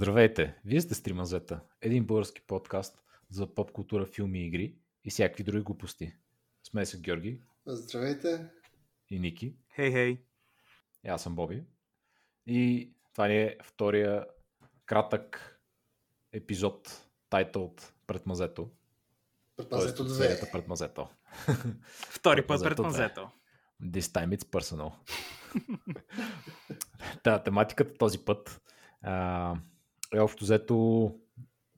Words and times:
Здравейте! 0.00 0.54
Вие 0.64 0.80
сте 0.80 0.94
Стримазета, 0.94 1.60
един 1.80 2.04
български 2.04 2.40
подкаст 2.40 3.02
за 3.30 3.54
поп 3.54 3.72
култура, 3.72 4.06
филми 4.06 4.42
и 4.42 4.46
игри 4.46 4.74
и 5.04 5.10
всякакви 5.10 5.44
други 5.44 5.62
глупости. 5.62 6.12
С 6.62 6.72
мен 6.72 6.86
са 6.86 6.98
Георги 7.00 7.40
Здравейте! 7.66 8.46
и 9.10 9.18
Ники. 9.18 9.54
Хей, 9.74 9.90
хей! 9.92 10.24
И 11.04 11.08
аз 11.08 11.22
съм 11.22 11.34
Боби. 11.34 11.64
И 12.46 12.90
това 13.12 13.28
ни 13.28 13.36
е 13.36 13.56
втория 13.62 14.26
кратък 14.86 15.60
епизод, 16.32 17.06
тайтлът 17.30 17.94
Пред 18.06 18.26
мазето. 18.26 18.70
Пред 19.56 19.68
Тоест 19.68 19.84
мазето 19.84 20.02
от 20.02 20.08
2. 20.08 20.12
серията 20.12 20.48
Пред 20.52 20.68
мазето. 20.68 21.08
Втори 22.10 22.46
път 22.46 22.62
пред 22.62 22.78
мазето, 22.78 22.82
мазето. 22.82 23.30
This 23.82 24.00
time 24.00 24.36
it's 24.36 24.44
personal. 24.44 24.92
Та, 27.22 27.42
тематиката 27.42 27.94
този 27.94 28.18
път 28.18 28.60
а, 29.02 29.54
е 30.14 30.20
общо 30.20 30.44
взето 30.44 31.14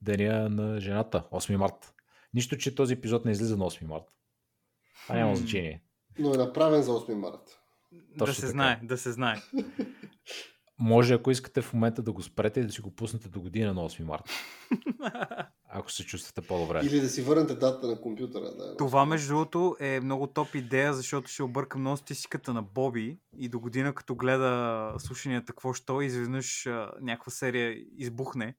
деня 0.01 0.49
на 0.49 0.79
жената, 0.79 1.23
8 1.31 1.55
март. 1.55 1.93
Нищо, 2.33 2.57
че 2.57 2.75
този 2.75 2.93
епизод 2.93 3.25
не 3.25 3.31
излиза 3.31 3.57
на 3.57 3.65
8 3.65 3.85
март. 3.85 4.03
Това 5.03 5.15
няма 5.15 5.35
значение. 5.35 5.83
Но 6.19 6.33
е 6.33 6.37
направен 6.37 6.81
за 6.81 6.91
8 6.91 7.13
марта. 7.13 7.59
Да 7.91 8.17
Точно 8.17 8.33
се 8.33 8.41
така. 8.41 8.51
знае, 8.51 8.79
да 8.83 8.97
се 8.97 9.11
знае. 9.11 9.41
Може, 10.79 11.13
ако 11.13 11.31
искате 11.31 11.61
в 11.61 11.73
момента 11.73 12.01
да 12.01 12.11
го 12.11 12.21
спрете 12.21 12.59
и 12.59 12.63
да 12.63 12.71
си 12.71 12.81
го 12.81 12.95
пуснете 12.95 13.29
до 13.29 13.41
година 13.41 13.73
на 13.73 13.81
8 13.81 14.03
март. 14.03 14.23
Ако 15.83 15.91
се 15.91 16.05
чувствате 16.05 16.47
по-добре. 16.47 16.81
Или 16.83 16.99
да 16.99 17.09
си 17.09 17.21
върнете 17.21 17.55
дата 17.55 17.87
на 17.87 18.01
компютъра. 18.01 18.43
Да. 18.43 18.77
Това, 18.77 19.05
между 19.05 19.27
другото, 19.27 19.75
е 19.79 19.99
много 19.99 20.27
топ 20.27 20.55
идея, 20.55 20.93
защото 20.93 21.27
ще 21.27 21.43
обърка 21.43 21.77
много 21.77 21.97
статистиката 21.97 22.53
на 22.53 22.61
Боби 22.61 23.19
и 23.37 23.49
до 23.49 23.59
година, 23.59 23.93
като 23.93 24.15
гледа 24.15 24.93
слушанията 24.97 25.45
какво 25.53 25.73
що, 25.73 26.01
изведнъж 26.01 26.69
някаква 27.01 27.31
серия 27.31 27.75
избухне 27.97 28.55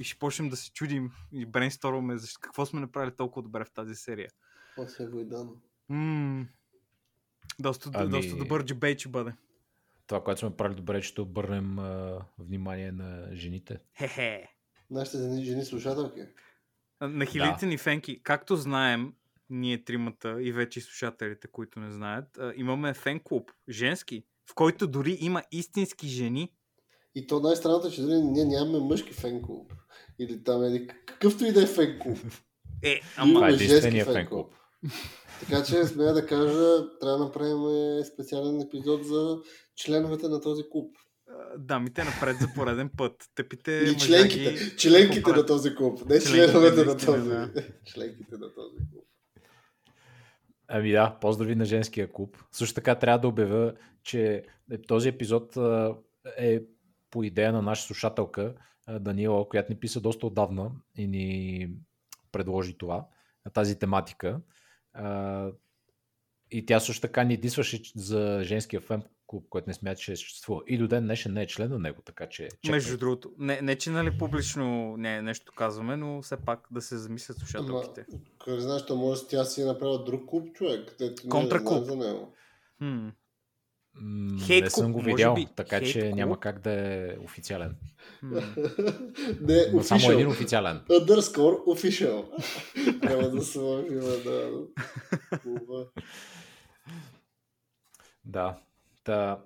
и 0.00 0.04
ще 0.04 0.18
почнем 0.18 0.48
да 0.48 0.56
се 0.56 0.72
чудим 0.72 1.10
и 1.32 1.46
брейнстормаме 1.46 2.18
защо, 2.18 2.38
какво 2.40 2.66
сме 2.66 2.80
направили 2.80 3.16
толкова 3.16 3.42
добре 3.42 3.64
в 3.64 3.70
тази 3.70 3.94
серия. 3.94 4.30
What 4.78 5.00
have 5.00 5.10
we 5.10 5.26
done? 5.26 5.54
М- 5.88 6.46
доста, 7.58 7.90
Ами- 7.94 8.10
доста 8.10 8.36
добър 8.36 8.64
джебей 8.64 8.98
ще 8.98 9.08
бъде. 9.08 9.32
Това, 10.06 10.24
което 10.24 10.38
сме 10.40 10.56
правили 10.56 10.76
добре, 10.76 10.98
е, 10.98 11.00
че 11.00 11.08
ще 11.08 11.20
обърнем 11.20 11.78
а, 11.78 12.20
внимание 12.38 12.92
на 12.92 13.28
жените. 13.32 13.78
Хе-хе. 13.98 14.48
Нашите 14.90 15.42
жени 15.44 15.64
слушателки. 15.64 16.20
На 17.08 17.26
хилядите 17.26 17.66
ни 17.66 17.78
фенки, 17.78 18.22
както 18.22 18.56
знаем, 18.56 19.12
ние 19.50 19.84
тримата 19.84 20.42
и 20.42 20.52
вече 20.52 20.78
и 20.78 20.82
слушателите, 20.82 21.48
които 21.48 21.80
не 21.80 21.90
знаят, 21.90 22.38
имаме 22.56 22.94
фен 22.94 23.20
клуб, 23.20 23.50
женски, 23.68 24.24
в 24.50 24.54
който 24.54 24.86
дори 24.86 25.18
има 25.20 25.42
истински 25.52 26.08
жени. 26.08 26.52
И 27.14 27.26
то 27.26 27.40
най-странното 27.40 27.86
е, 27.86 27.90
че 27.90 28.02
дори 28.02 28.14
ние 28.14 28.44
нямаме 28.44 28.78
мъжки 28.78 29.12
фен 29.12 29.42
клуб. 29.42 29.72
Или 30.18 30.44
там 30.44 30.64
е 30.64 30.86
какъвто 30.86 31.44
и 31.44 31.52
да 31.52 31.62
е 31.62 31.66
фен 31.66 31.98
клуб. 32.02 32.18
Е, 32.82 33.00
Това 33.00 33.22
ама... 33.22 33.30
е 33.30 33.32
Има 33.32 33.50
женски 33.50 33.64
единствения 33.64 34.04
фен 34.04 34.26
клуб. 34.26 34.54
Така 35.40 35.64
че 35.64 35.84
смея 35.84 36.12
да 36.14 36.26
кажа, 36.26 36.98
трябва 37.00 37.18
да 37.18 37.24
направим 37.24 37.66
е, 37.66 38.04
специален 38.04 38.60
епизод 38.60 39.04
за 39.04 39.38
членовете 39.76 40.28
на 40.28 40.40
този 40.40 40.62
клуб. 40.70 40.96
Дамите 41.58 42.04
напред 42.04 42.36
за 42.40 42.48
пореден 42.54 42.90
път. 42.96 43.30
Тъпите 43.34 43.72
Или 43.72 43.92
мъжаги 43.92 44.76
членките. 44.76 45.30
На 45.30 45.46
този 45.46 45.74
клуб. 45.74 46.00
Не 46.00 46.20
Членките, 46.20 46.30
членовете 46.30 46.84
на 46.84 46.96
този. 46.96 47.28
да. 47.28 47.52
Членките 47.84 48.36
на 48.36 48.54
този 48.54 48.76
клуб. 48.76 49.04
Ами 50.68 50.92
да, 50.92 51.18
поздрави 51.20 51.54
на 51.54 51.64
женския 51.64 52.12
клуб. 52.12 52.36
Също 52.52 52.74
така 52.74 52.94
трябва 52.94 53.18
да 53.18 53.28
обявя, 53.28 53.74
че 54.02 54.44
този 54.88 55.08
епизод 55.08 55.56
е 56.38 56.62
по 57.10 57.24
идея 57.24 57.52
на 57.52 57.62
наша 57.62 57.82
слушателка 57.82 58.54
а, 58.86 58.98
Даниела, 58.98 59.48
която 59.48 59.72
ни 59.72 59.78
писа 59.78 60.00
доста 60.00 60.26
отдавна 60.26 60.70
и 60.96 61.06
ни 61.06 61.68
предложи 62.32 62.78
това, 62.78 63.06
тази 63.52 63.78
тематика. 63.78 64.40
И 66.50 66.66
тя 66.66 66.80
също 66.80 67.00
така 67.00 67.24
ни 67.24 67.36
дисваше 67.36 67.82
за 67.96 68.40
женския 68.42 68.80
фен 68.80 69.02
клуб, 69.26 69.46
който 69.50 69.68
не 69.68 69.74
смята, 69.74 70.00
че 70.00 70.12
е 70.12 70.16
съществува. 70.16 70.62
И 70.66 70.78
до 70.78 70.88
ден 70.88 71.04
днешен 71.04 71.32
не 71.32 71.42
е 71.42 71.46
член 71.46 71.70
на 71.70 71.78
него, 71.78 72.02
така 72.02 72.28
че... 72.28 72.42
чекайте. 72.42 72.70
Между 72.70 72.98
другото, 72.98 73.30
не, 73.38 73.60
не 73.62 73.76
че 73.76 73.90
нали 73.90 74.18
публично 74.18 74.96
не, 74.96 75.22
нещо 75.22 75.52
казваме, 75.56 75.96
но 75.96 76.22
все 76.22 76.36
пак 76.36 76.66
да 76.70 76.80
се 76.80 76.98
замислят 76.98 77.38
слушателките. 77.38 78.06
Къде 78.44 78.60
знаеш, 78.60 78.86
то 78.86 78.96
може 78.96 79.26
тя 79.28 79.44
си 79.44 79.62
е 79.62 79.64
направила 79.64 80.04
друг 80.04 80.28
клуб, 80.28 80.54
човек. 80.54 80.88
където 80.88 81.22
ние 81.24 81.30
Контраклуб. 81.30 81.86
не 81.86 81.96
него. 81.96 82.34
Хм. 82.78 83.08
Хейт 84.46 84.64
не 84.64 84.70
съм 84.70 84.92
клуб, 84.92 85.02
го 85.02 85.06
видял, 85.06 85.34
би. 85.34 85.46
така 85.56 85.80
че 85.80 86.00
клуб? 86.00 86.14
няма 86.14 86.40
как 86.40 86.60
да 86.60 86.70
е 86.72 87.16
официален. 87.24 87.76
не, 89.40 89.64
Има 89.72 89.84
само 89.84 90.10
един 90.10 90.28
официален. 90.28 90.80
Underscore 90.90 91.64
official. 91.64 92.24
Трябва 93.00 93.30
да 93.30 93.42
сложим 93.42 94.00
да. 94.00 94.50
Да. 98.24 98.58
Та, 99.04 99.44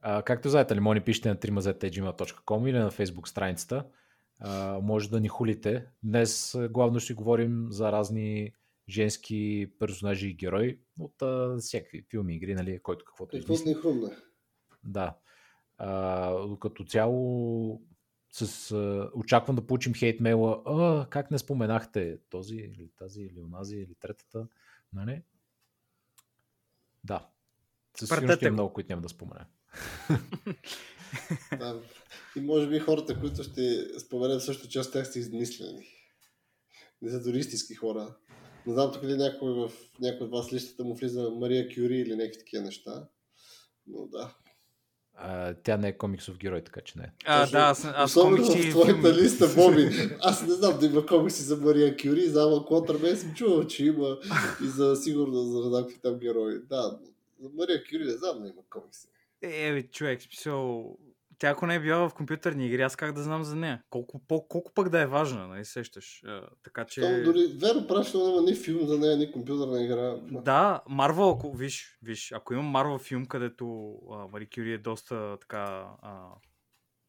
а, 0.00 0.22
както 0.22 0.48
знаете, 0.48 0.76
лимони 0.76 1.00
пишете 1.00 1.28
на 1.28 1.36
trimazeta.gmail.com 1.36 2.68
или 2.68 2.78
на 2.78 2.90
Facebook 2.90 3.26
страницата. 3.28 3.84
А, 4.40 4.78
може 4.82 5.10
да 5.10 5.20
ни 5.20 5.28
хулите. 5.28 5.86
Днес 6.02 6.56
главно 6.70 7.00
ще 7.00 7.14
говорим 7.14 7.66
за 7.70 7.92
разни 7.92 8.52
женски 8.88 9.72
персонажи 9.78 10.28
и 10.28 10.34
герои 10.34 10.80
от 11.00 11.22
а, 11.22 11.56
всякакви 11.60 12.06
филми, 12.10 12.36
игри, 12.36 12.54
нали, 12.54 12.80
който 12.82 13.04
каквото 13.04 13.36
Какво 13.36 13.54
измисли. 13.54 13.68
ни 13.68 13.74
хрумне? 13.74 14.16
Да. 14.84 15.16
А, 15.78 16.36
като 16.60 16.84
цяло 16.84 17.82
с, 18.32 18.72
а, 18.72 19.10
очаквам 19.14 19.56
да 19.56 19.66
получим 19.66 19.94
хейт 19.94 20.20
мейла. 20.20 20.62
А, 20.66 21.06
как 21.10 21.30
не 21.30 21.38
споменахте 21.38 22.18
този 22.30 22.56
или 22.56 22.90
тази 22.96 23.22
или 23.22 23.40
онази 23.40 23.76
или 23.76 23.94
третата? 23.94 24.48
Нали? 24.92 25.22
Да. 27.04 27.28
Със 27.98 28.08
сигурност 28.08 28.40
го. 28.40 28.52
много, 28.52 28.72
които 28.72 28.92
няма 28.92 29.02
да 29.02 29.08
спомена. 29.08 29.46
Да. 31.58 31.80
И 32.36 32.40
може 32.40 32.68
би 32.68 32.78
хората, 32.78 33.20
които 33.20 33.42
ще 33.42 33.88
споменем 33.98 34.40
също 34.40 34.68
част 34.68 34.86
от 34.88 34.92
тях 34.92 35.12
са 35.12 35.18
измислени. 35.18 35.86
Не 37.02 37.10
са 37.10 37.22
дори 37.22 37.38
истински 37.38 37.74
хора. 37.74 38.16
Не 38.66 38.72
знам 38.72 38.92
тук 38.92 39.04
ли 39.04 39.16
някой 39.16 39.52
в 39.52 39.70
някой 40.00 40.26
от 40.26 40.32
вас 40.32 40.52
листата 40.52 40.84
му 40.84 40.94
влиза 40.94 41.30
Мария 41.30 41.68
Кюри 41.68 41.96
или 41.96 42.16
някакви 42.16 42.38
такива 42.38 42.62
неща. 42.62 43.08
Но 43.86 44.06
да. 44.06 44.34
А, 45.14 45.54
тя 45.54 45.76
не 45.76 45.88
е 45.88 45.98
комиксов 45.98 46.38
герой, 46.38 46.64
така 46.64 46.80
че 46.80 46.98
не. 46.98 47.12
А, 47.24 47.42
Точно. 47.42 47.58
да, 47.58 47.64
аз, 47.64 47.84
аз 47.84 48.10
Особено 48.10 48.46
комикси 48.46 48.70
в 48.70 48.70
твоята 48.70 49.14
листа, 49.14 49.48
Боби. 49.56 49.90
Аз 50.20 50.46
не 50.46 50.52
знам 50.52 50.78
да 50.78 50.86
има 50.86 51.06
комикси 51.06 51.42
за 51.42 51.56
Мария 51.56 51.96
Кюри, 51.96 52.28
знам 52.28 52.64
Квотърмен 52.66 53.16
съм 53.16 53.34
чувал, 53.34 53.66
че 53.66 53.84
има 53.84 54.18
и 54.64 54.66
за 54.66 54.96
сигурно 54.96 55.42
за 55.42 55.70
някакви 55.70 55.98
там 56.02 56.18
герои. 56.18 56.58
Да, 56.68 56.98
за 57.40 57.48
Мария 57.54 57.82
Кюри 57.84 58.04
не 58.04 58.10
знам 58.10 58.42
да 58.42 58.48
има 58.48 58.62
комикси. 58.70 59.08
Е, 59.42 59.72
бе, 59.72 59.82
човек, 59.82 60.22
смисъл... 60.22 60.96
Тя 61.38 61.48
ако 61.48 61.66
не 61.66 61.74
е 61.74 61.80
била 61.80 62.08
в 62.08 62.14
компютърни 62.14 62.66
игри, 62.66 62.82
аз 62.82 62.96
как 62.96 63.12
да 63.12 63.22
знам 63.22 63.44
за 63.44 63.56
нея? 63.56 63.82
Колко, 63.90 64.18
по, 64.28 64.48
колко 64.48 64.72
пък 64.74 64.88
да 64.88 65.00
е 65.00 65.06
важна, 65.06 65.48
нали 65.48 65.64
сещаш? 65.64 66.22
А, 66.26 66.48
така 66.62 66.84
че... 66.84 67.00
Там 67.00 67.22
дори, 67.24 67.46
верно 67.60 67.86
прав, 67.86 68.10
че 68.10 68.18
няма 68.18 68.42
ни 68.42 68.54
филм 68.54 68.86
за 68.86 68.98
нея, 68.98 69.16
ни 69.16 69.32
компютърна 69.32 69.84
игра. 69.84 70.16
Да, 70.22 70.82
Марвел, 70.88 71.30
ако 71.30 71.52
виж, 71.52 71.98
виж, 72.02 72.32
ако 72.32 72.54
има 72.54 72.62
Марвел 72.62 72.98
филм, 72.98 73.26
където 73.26 73.94
а, 74.12 74.28
Мари 74.28 74.48
Кюри 74.54 74.72
е 74.72 74.78
доста 74.78 75.38
така 75.40 75.86
а, 76.02 76.28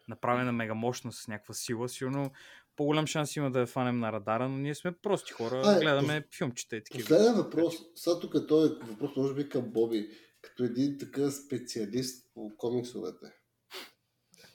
направена 0.07 0.51
мега 0.51 0.73
мощна 0.73 1.11
с 1.11 1.27
някаква 1.27 1.53
сила, 1.53 1.89
сигурно 1.89 2.31
по-голям 2.77 3.07
шанс 3.07 3.35
има 3.35 3.51
да 3.51 3.59
я 3.59 3.65
фанем 3.65 3.99
на 3.99 4.11
радара, 4.11 4.49
но 4.49 4.57
ние 4.57 4.75
сме 4.75 4.91
прости 4.91 5.31
хора, 5.33 5.61
А, 5.65 5.77
е, 5.77 5.79
гледаме 5.79 6.23
филмчета 6.37 6.75
и 6.75 6.83
такива. 6.83 7.03
Последен 7.03 7.33
въпрос, 7.33 7.75
сега 7.95 8.19
тук 8.19 8.47
той 8.47 8.65
е 8.67 8.69
въпрос, 8.69 9.15
може 9.15 9.33
би 9.33 9.49
към 9.49 9.61
Боби, 9.61 10.09
като 10.41 10.63
един 10.63 10.97
такъв 10.97 11.33
специалист 11.33 12.33
по 12.33 12.51
комиксовете. 12.57 13.25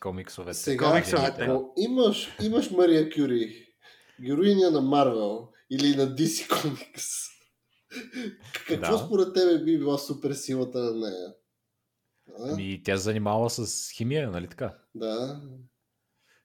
Комиксовете. 0.00 0.58
Сега, 0.58 0.88
Комиксовете. 0.90 1.42
ако 1.42 1.74
имаш, 1.78 2.36
имаш 2.42 2.70
Мария 2.70 3.10
Кюри, 3.10 3.66
героиня 4.24 4.70
на 4.70 4.80
Марвел 4.80 5.48
или 5.70 5.96
на 5.96 6.06
DC 6.16 6.48
Comics, 6.50 7.28
какво 8.68 8.96
Да. 8.98 8.98
според 9.06 9.34
тебе 9.34 9.58
би 9.64 9.78
била 9.78 9.98
супер 9.98 10.32
силата 10.32 10.78
на 10.78 10.92
нея? 11.10 11.34
А? 12.38 12.56
Ми, 12.56 12.82
тя 12.84 12.96
се 12.96 13.02
занимава 13.02 13.50
с 13.50 13.90
химия, 13.90 14.30
нали 14.30 14.48
така? 14.48 14.74
Да. 14.94 15.40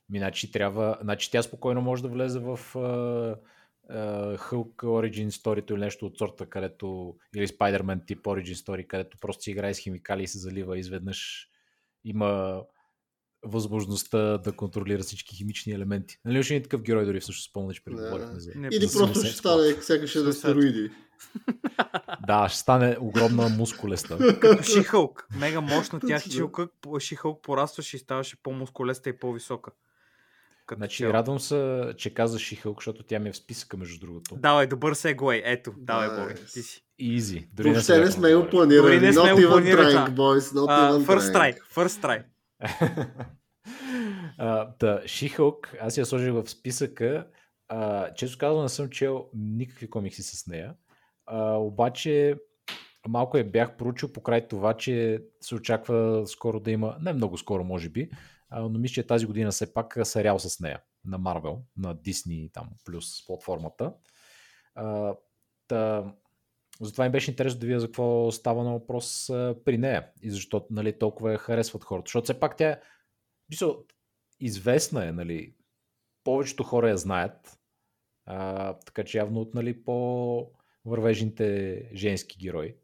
Ми, 0.09 0.19
значи, 0.19 0.51
трябва, 0.51 0.97
значи 1.01 1.31
тя 1.31 1.43
спокойно 1.43 1.81
може 1.81 2.03
да 2.03 2.09
влезе 2.09 2.39
в 2.39 2.59
uh, 2.73 4.37
Hulk 4.37 4.75
Origin 4.75 5.29
Story 5.29 5.71
или 5.71 5.79
нещо 5.79 6.05
от 6.05 6.17
сорта, 6.17 6.45
където 6.45 7.15
или 7.35 7.47
Spider-Man 7.47 8.07
тип 8.07 8.23
Origin 8.23 8.53
Story, 8.53 8.87
където 8.87 9.17
просто 9.21 9.43
си 9.43 9.51
играе 9.51 9.73
с 9.73 9.79
химикали 9.79 10.23
и 10.23 10.27
се 10.27 10.39
залива 10.39 10.77
и 10.77 10.79
изведнъж 10.79 11.49
има 12.05 12.61
възможността 13.45 14.37
да 14.37 14.51
контролира 14.51 15.03
всички 15.03 15.35
химични 15.35 15.73
елементи. 15.73 16.19
Нали 16.25 16.39
още 16.39 16.55
един 16.55 16.63
такъв 16.63 16.81
герой 16.81 17.05
дори 17.05 17.19
всъщност 17.19 17.49
спомня, 17.49 17.73
че 17.73 17.83
преди 17.83 17.97
Да. 17.97 18.39
за... 18.39 18.51
Или 18.71 18.85
за 18.85 18.99
просто 18.99 19.19
ще 19.19 19.37
стане 19.37 19.73
сякаш 19.81 20.15
е 20.15 20.19
на 20.19 20.33
стероиди. 20.33 20.91
Да, 22.27 22.49
ще 22.49 22.59
стане 22.59 22.97
огромна 22.99 23.49
мускулеста. 23.49 24.39
Като 24.39 24.63
Шихълк. 24.63 25.27
Мега 25.39 25.61
мощна 25.61 25.99
тя 26.07 26.19
Шихълк, 26.19 26.59
Шихълк 26.99 27.43
порастваше 27.43 27.95
и 27.95 27.99
ставаше 27.99 28.43
по-мускулеста 28.43 29.09
и 29.09 29.19
по-висока. 29.19 29.71
Като 30.67 30.79
Значи, 30.79 30.97
цяло. 30.97 31.13
радвам 31.13 31.39
се, 31.39 31.83
че 31.97 32.13
каза 32.13 32.39
Шихълк, 32.39 32.77
защото 32.77 33.03
тя 33.03 33.19
ми 33.19 33.29
е 33.29 33.31
в 33.31 33.37
списъка, 33.37 33.77
между 33.77 33.99
другото. 33.99 34.35
Давай, 34.35 34.67
добър 34.67 34.93
сегуей. 34.93 35.41
Ето, 35.45 35.73
давай, 35.77 36.07
Nice. 36.07 36.21
Боби. 36.21 36.33
Ти 36.53 36.61
си. 36.61 36.81
Easy. 37.01 37.47
Дори 37.53 37.69
Въобще 37.69 37.99
не 37.99 38.11
сме 38.11 38.35
го 38.35 38.47
планирали. 38.49 38.99
не 38.99 39.13
сме 39.13 39.21
Not 39.21 39.35
го 39.35 39.41
even 39.41 39.75
trying, 39.75 40.09
boys. 40.09 40.39
Not 40.39 40.65
А, 40.69 40.93
even 40.93 41.05
First 41.05 41.33
trying. 41.33 41.57
try. 41.57 41.59
First 41.87 42.01
try. 42.01 42.23
А, 44.37 44.71
Та, 44.71 45.01
Шихълк, 45.05 45.75
аз 45.81 45.97
я 45.97 46.05
сложих 46.05 46.33
в 46.33 46.49
списъка. 46.49 47.27
А, 47.69 48.13
често 48.13 48.37
казвам, 48.37 48.63
не 48.63 48.69
съм 48.69 48.89
чел 48.89 49.25
никакви 49.33 49.89
комикси 49.89 50.23
с 50.23 50.47
нея. 50.47 50.73
А, 51.25 51.53
обаче, 51.53 52.35
малко 53.07 53.37
я 53.37 53.43
бях 53.45 53.77
проучил 53.77 54.13
покрай 54.13 54.47
това, 54.47 54.73
че 54.73 55.21
се 55.41 55.55
очаква 55.55 56.23
скоро 56.27 56.59
да 56.59 56.71
има, 56.71 56.95
не 57.01 57.13
много 57.13 57.37
скоро 57.37 57.63
може 57.63 57.89
би, 57.89 58.09
но 58.51 58.69
мисля, 58.69 58.93
че 58.93 59.07
тази 59.07 59.25
година 59.25 59.51
все 59.51 59.73
пак 59.73 59.97
сериал 60.03 60.39
с 60.39 60.59
нея 60.59 60.81
на 61.05 61.17
Марвел, 61.17 61.61
на 61.77 61.95
Disney 61.95 62.53
там, 62.53 62.69
плюс 62.85 63.25
платформата. 63.25 63.93
А, 64.75 65.15
та, 65.67 66.13
затова 66.81 67.05
ми 67.05 67.11
беше 67.11 67.31
интересно 67.31 67.59
да 67.59 67.67
видя 67.67 67.79
за 67.79 67.87
какво 67.87 68.31
става 68.31 68.63
на 68.63 68.71
въпрос 68.71 69.29
а, 69.29 69.55
при 69.65 69.77
нея 69.77 70.11
и 70.21 70.31
защо 70.31 70.67
нали, 70.71 70.99
толкова 70.99 71.31
я 71.31 71.37
харесват 71.37 71.83
хората. 71.83 72.07
Защото 72.07 72.23
все 72.23 72.39
пак 72.39 72.57
тя 72.57 72.69
е 72.69 72.79
мисъл, 73.49 73.83
известна 74.39 75.07
е, 75.07 75.11
нали, 75.11 75.55
повечето 76.23 76.63
хора 76.63 76.89
я 76.89 76.97
знаят, 76.97 77.59
а, 78.25 78.73
така 78.73 79.03
че 79.03 79.17
явно 79.17 79.41
от 79.41 79.53
нали, 79.53 79.83
по-вървежните 79.83 81.81
женски 81.93 82.37
герои. 82.37 82.75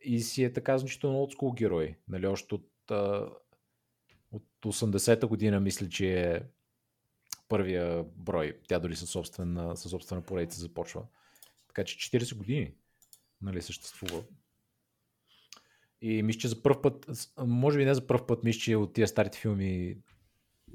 И 0.00 0.20
си 0.20 0.44
е 0.44 0.52
така 0.52 0.78
значително 0.78 1.22
от 1.22 1.34
school 1.34 1.54
герой. 1.54 1.96
Нали, 2.08 2.26
още 2.26 2.54
от, 2.54 2.90
а, 2.90 3.30
от 4.32 4.44
80-та 4.64 5.26
година 5.26 5.60
мисля, 5.60 5.88
че 5.88 6.20
е 6.20 6.40
първия 7.48 8.04
брой. 8.16 8.58
Тя 8.68 8.78
дори 8.78 8.96
със 8.96 9.10
собствена, 9.10 9.76
със 9.76 9.90
собствена 9.90 10.22
поредица 10.22 10.60
започва. 10.60 11.02
Така 11.68 11.84
че 11.84 12.18
40 12.18 12.36
години 12.36 12.74
нали, 13.42 13.62
съществува. 13.62 14.22
И 16.00 16.22
мисля, 16.22 16.40
че 16.40 16.48
за 16.48 16.62
първ 16.62 16.82
път, 16.82 17.06
може 17.38 17.78
би 17.78 17.84
не 17.84 17.94
за 17.94 18.06
първ 18.06 18.26
път, 18.26 18.44
мисля, 18.44 18.60
че 18.60 18.76
от 18.76 18.92
тия 18.92 19.08
старите 19.08 19.38
филми 19.38 19.98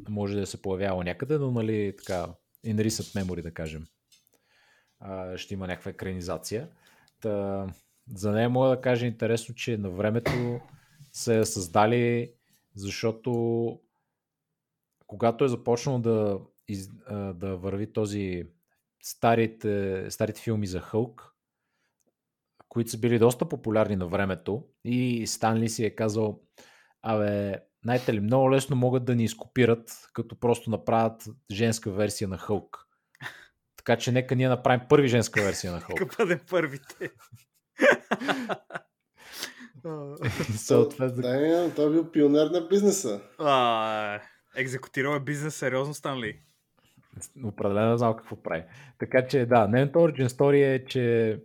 може 0.10 0.40
да 0.40 0.48
се 0.48 0.62
появява 0.62 1.04
някъде, 1.04 1.38
но 1.38 1.52
нали 1.52 1.96
така, 1.98 2.28
in 2.66 2.88
recent 2.88 3.24
memory 3.24 3.42
да 3.42 3.54
кажем. 3.54 3.86
А, 5.00 5.38
ще 5.38 5.54
има 5.54 5.68
някаква 5.68 5.92
екранизация. 5.92 6.70
Та, 7.20 7.68
за 8.16 8.32
нея 8.32 8.50
мога 8.50 8.70
да 8.70 8.82
кажа 8.82 9.06
интересно, 9.06 9.56
че 9.56 9.78
на 9.78 9.90
времето 9.90 10.60
се 11.12 11.40
е 11.40 11.46
създали, 11.46 12.34
защото 12.76 13.32
когато 15.08 15.46
е 15.46 15.48
започнал 15.48 16.00
да, 16.00 16.40
из, 16.68 16.90
да 17.34 17.58
върви 17.58 17.94
този 17.94 18.44
старите, 19.04 20.06
старите 20.10 20.42
филми 20.42 20.68
за 20.68 20.80
Хълк, 20.80 21.36
които 22.70 22.90
са 22.90 22.98
били 22.98 23.20
доста 23.20 23.50
популярни 23.50 23.96
на 23.96 24.08
времето 24.08 24.64
и 24.84 25.28
Станли 25.28 25.70
си 25.70 25.86
е 25.86 25.96
казал 25.96 26.42
абе, 27.02 27.60
знаете 27.84 28.14
ли, 28.14 28.20
много 28.20 28.52
лесно 28.52 28.76
могат 28.76 29.06
да 29.06 29.16
ни 29.16 29.24
изкопират, 29.24 30.10
като 30.14 30.40
просто 30.40 30.70
направят 30.70 31.24
женска 31.52 31.92
версия 31.92 32.28
на 32.28 32.38
Хълк. 32.38 32.88
Така 33.76 33.98
че 33.98 34.12
нека 34.12 34.36
ние 34.36 34.50
направим 34.50 34.88
първи 34.90 35.08
женска 35.08 35.44
версия 35.44 35.74
на 35.74 35.80
Хълк. 35.82 36.00
Нека 36.00 36.16
бъдем 36.18 36.40
първите. 36.50 37.12
Съответно, 40.56 41.22
Да, 41.22 41.72
той 41.76 41.88
е 41.88 41.92
бил 41.92 42.12
пионер 42.12 42.48
на 42.48 42.68
бизнеса. 42.68 43.22
А, 43.38 44.20
Екзекутирал 44.56 45.16
е 45.16 45.20
бизнес 45.20 45.56
сериозно, 45.56 45.94
Станли. 45.94 46.40
определено 47.44 47.92
не 47.92 47.98
знам 47.98 48.16
какво 48.18 48.44
прави. 48.44 48.64
Така 49.00 49.28
че 49.28 49.46
да, 49.46 49.68
нейната 49.68 50.00
origin 50.00 50.28
story 50.28 50.76
е, 50.76 50.86
че 50.86 51.40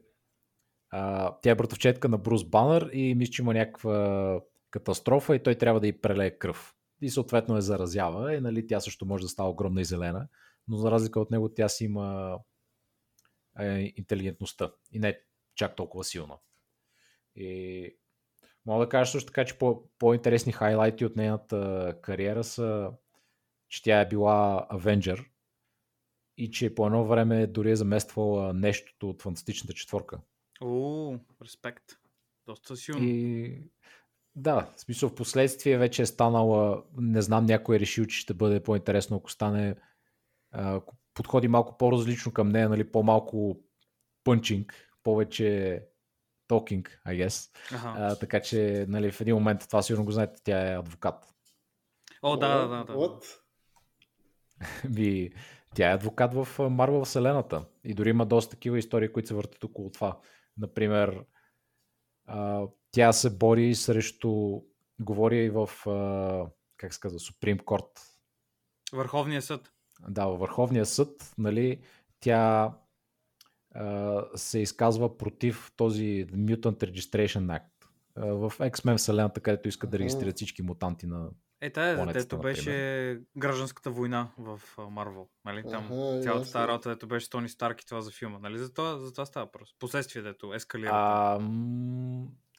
а, 0.91 1.33
тя 1.43 1.51
е 1.51 1.55
братовчетка 1.55 2.09
на 2.09 2.19
Брус 2.19 2.45
Банър 2.45 2.91
и 2.93 3.15
мисля, 3.15 3.33
че 3.33 3.43
има 3.43 3.55
някаква 3.55 4.41
катастрофа 4.71 5.37
и 5.37 5.43
той 5.43 5.55
трябва 5.55 5.81
да 5.81 5.87
й 5.87 6.01
прелее 6.01 6.39
кръв. 6.39 6.75
И 7.03 7.11
съответно 7.11 7.57
е 7.57 7.61
заразява 7.61 8.35
и 8.35 8.41
нали, 8.41 8.67
тя 8.67 8.81
също 8.81 9.07
може 9.07 9.23
да 9.23 9.29
става 9.29 9.51
огромна 9.51 9.81
и 9.81 9.85
зелена, 9.85 10.29
но 10.69 10.77
за 10.77 10.91
разлика 10.91 11.21
от 11.21 11.31
него 11.31 11.49
тя 11.49 11.69
си 11.69 11.85
има 11.85 12.39
е, 13.61 13.93
интелигентността 13.97 14.71
и 14.93 14.99
не 14.99 15.09
е 15.09 15.19
чак 15.55 15.77
толкова 15.77 16.05
силна. 16.05 16.35
И 17.37 17.97
мога 18.69 18.85
да 18.85 18.89
кажа 18.89 19.11
също 19.11 19.27
така, 19.27 19.45
че 19.45 19.59
по- 19.59 19.89
по-интересни 19.99 20.53
хайлайти 20.53 21.05
от 21.05 21.17
нейната 21.17 21.95
кариера 22.03 22.45
са, 22.45 22.91
че 23.69 23.83
тя 23.83 24.01
е 24.01 24.09
била 24.09 24.67
Авенджер 24.71 25.25
и 26.37 26.51
че 26.51 26.75
по 26.75 26.87
едно 26.87 27.05
време 27.05 27.47
дори 27.47 27.71
е 27.71 27.77
замествала 27.77 28.55
нещото 28.55 29.11
от 29.11 29.23
Фантастичната 29.23 29.75
четворка. 29.75 30.21
О, 30.61 31.17
респект. 31.45 31.85
Доста 32.47 32.77
силно. 32.77 33.05
И 33.05 33.63
да, 34.35 34.73
в 34.77 34.81
смисъл 34.81 35.09
в 35.09 35.15
последствие 35.15 35.79
вече 35.79 36.03
е 36.03 36.07
станала, 36.07 36.83
не 36.97 37.23
знам, 37.23 37.45
някой 37.45 37.77
е 37.77 37.81
решил, 37.81 38.07
че 38.07 38.19
ще 38.19 38.35
бъде 38.35 38.63
по-интересно, 38.63 39.17
ако 39.17 39.31
стане, 39.31 39.77
ако 40.51 40.97
подходи 41.15 41.49
малко 41.49 41.77
по-различно 41.79 42.33
към 42.33 42.49
нея, 42.49 42.69
нали, 42.69 42.91
по-малко 42.91 43.61
пънчинг, 44.25 44.91
повече 45.03 45.83
токинг, 46.49 47.01
I 47.07 47.27
guess. 47.27 47.51
Аха. 47.75 47.95
А, 47.97 48.17
така 48.17 48.41
че, 48.41 48.87
нали, 48.89 49.11
в 49.11 49.21
един 49.21 49.35
момент, 49.35 49.61
това 49.67 49.83
сигурно 49.83 50.05
го 50.05 50.13
знаете, 50.13 50.43
тя 50.45 50.73
е 50.73 50.79
адвокат. 50.79 51.35
О, 52.23 52.37
да, 52.37 52.59
да, 52.59 52.69
да. 52.69 52.85
да. 52.85 52.93
What? 52.93 53.25
Ви, 54.85 55.33
тя 55.75 55.91
е 55.91 55.95
адвокат 55.95 56.35
в 56.35 56.69
Марвел 56.71 57.05
Вселената. 57.05 57.65
И 57.85 57.95
дори 57.95 58.11
има 58.11 58.27
доста 58.27 58.51
такива 58.51 58.79
истории, 58.79 59.13
които 59.13 59.29
се 59.29 59.35
въртят 59.35 59.65
около 59.65 59.91
това. 59.91 60.19
Например, 60.57 61.25
а, 62.27 62.67
тя 62.91 63.13
се 63.13 63.31
бори 63.31 63.75
срещу, 63.75 64.61
говори 65.01 65.39
и 65.39 65.51
в, 65.51 65.71
а, 65.87 66.51
как 66.77 66.95
се 66.95 67.01
казва, 67.01 67.19
Supreme 67.19 67.65
Court. 67.65 68.01
Върховния 68.93 69.43
съд. 69.43 69.73
Да, 70.09 70.27
във 70.27 70.41
Върховния 70.41 70.87
съд, 70.87 71.35
нали, 71.39 71.81
тя 72.21 72.73
се 74.35 74.59
изказва 74.59 75.19
против 75.19 75.73
този 75.77 76.27
Mutant 76.27 76.91
Registration 76.91 77.59
Act. 77.61 77.65
В 78.17 78.53
X-Men 78.59 78.97
Вселената, 78.97 79.41
където 79.41 79.69
искат 79.69 79.91
да 79.91 79.99
регистрират 79.99 80.37
всички 80.37 80.63
мутанти 80.63 81.07
на 81.07 81.29
Е, 81.61 81.71
тая, 81.71 81.97
Планетата, 81.97 82.25
дето 82.25 82.37
например. 82.37 82.55
беше 82.55 83.21
гражданската 83.37 83.91
война 83.91 84.29
в 84.39 84.61
Марвел. 84.91 85.29
Нали? 85.45 85.63
Там 85.71 85.85
Аха, 85.85 85.95
цялата 86.23 86.29
ясно. 86.29 86.53
тази 86.53 86.69
работа, 86.69 86.89
дето 86.89 87.07
беше 87.07 87.31
Тони 87.31 87.49
Старк 87.49 87.83
и 87.83 87.87
това 87.87 88.01
за 88.01 88.11
филма. 88.11 88.39
Нали? 88.39 88.59
За 88.59 88.73
това, 88.75 88.99
за 88.99 89.13
това 89.13 89.27
става 89.27 89.47
въпрос. 89.47 89.75
Последствие, 89.79 90.23
дето 90.23 90.55
ескалира. 90.55 90.91
А, 90.93 91.41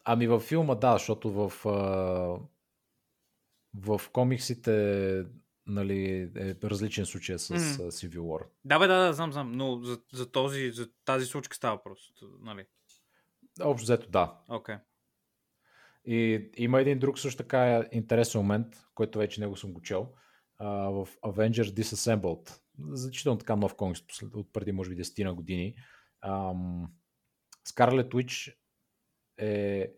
ами 0.05 0.27
във 0.27 0.43
филма 0.43 0.75
да, 0.75 0.93
защото 0.93 1.31
в, 1.31 1.49
в 3.75 4.01
комиксите 4.11 5.25
нали, 5.69 6.31
е 6.35 6.55
различен 6.63 7.05
случай 7.05 7.37
с 7.37 7.49
mm. 7.49 7.89
Civil 7.89 8.19
War. 8.19 8.45
Да, 8.65 8.79
бе, 8.79 8.87
да, 8.87 9.07
да, 9.07 9.13
знам, 9.13 9.31
знам. 9.31 9.51
Но 9.51 9.83
за, 9.83 9.99
за, 10.13 10.31
този, 10.31 10.71
за 10.71 10.89
тази 11.05 11.25
случка 11.25 11.55
става 11.55 11.75
въпрос. 11.75 11.99
Нали? 12.41 12.65
Общо 13.61 13.83
взето 13.83 14.09
да. 14.09 14.37
Окей. 14.47 14.75
И 16.05 16.49
има 16.57 16.81
един 16.81 16.99
друг 16.99 17.19
също 17.19 17.37
така 17.37 17.87
интересен 17.91 18.41
момент, 18.41 18.67
който 18.95 19.19
вече 19.19 19.41
него 19.41 19.55
съм 19.55 19.73
го 19.73 19.81
чел. 19.81 20.13
А, 20.57 20.67
в 20.67 21.07
Avengers 21.23 21.81
Disassembled. 21.81 22.59
Значително 22.91 23.37
така 23.37 23.55
нов 23.55 23.75
комикс 23.75 24.01
от 24.33 24.53
преди 24.53 24.71
може 24.71 24.89
би 24.89 25.03
10 25.03 25.23
на 25.23 25.33
години. 25.33 25.75
Ам, 26.21 26.91
Scarlet 27.67 28.09
Witch 28.09 28.55
е 29.37 29.91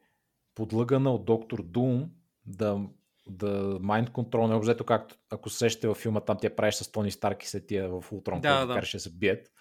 подлъгана 0.55 1.13
от 1.13 1.25
доктор 1.25 1.63
Дум 1.63 2.11
да, 2.45 2.87
да 3.27 3.79
mind 3.79 4.09
control, 4.09 4.47
не 4.47 4.55
обзето 4.55 4.83
както 4.83 5.15
ако 5.29 5.49
се 5.49 5.57
сещате 5.57 5.87
във 5.87 5.97
филма, 5.97 6.19
там 6.19 6.37
тя 6.41 6.55
правиш 6.55 6.75
с 6.75 6.91
Тони 6.91 7.11
Старк 7.11 7.43
и 7.43 7.47
след 7.47 7.67
тия 7.67 7.89
в 7.89 8.11
Ултрон, 8.11 8.41
Да, 8.41 8.59
да, 8.59 8.65
да. 8.65 8.73
караше 8.73 8.97
да 8.97 9.01
се 9.01 9.09
бият. 9.09 9.51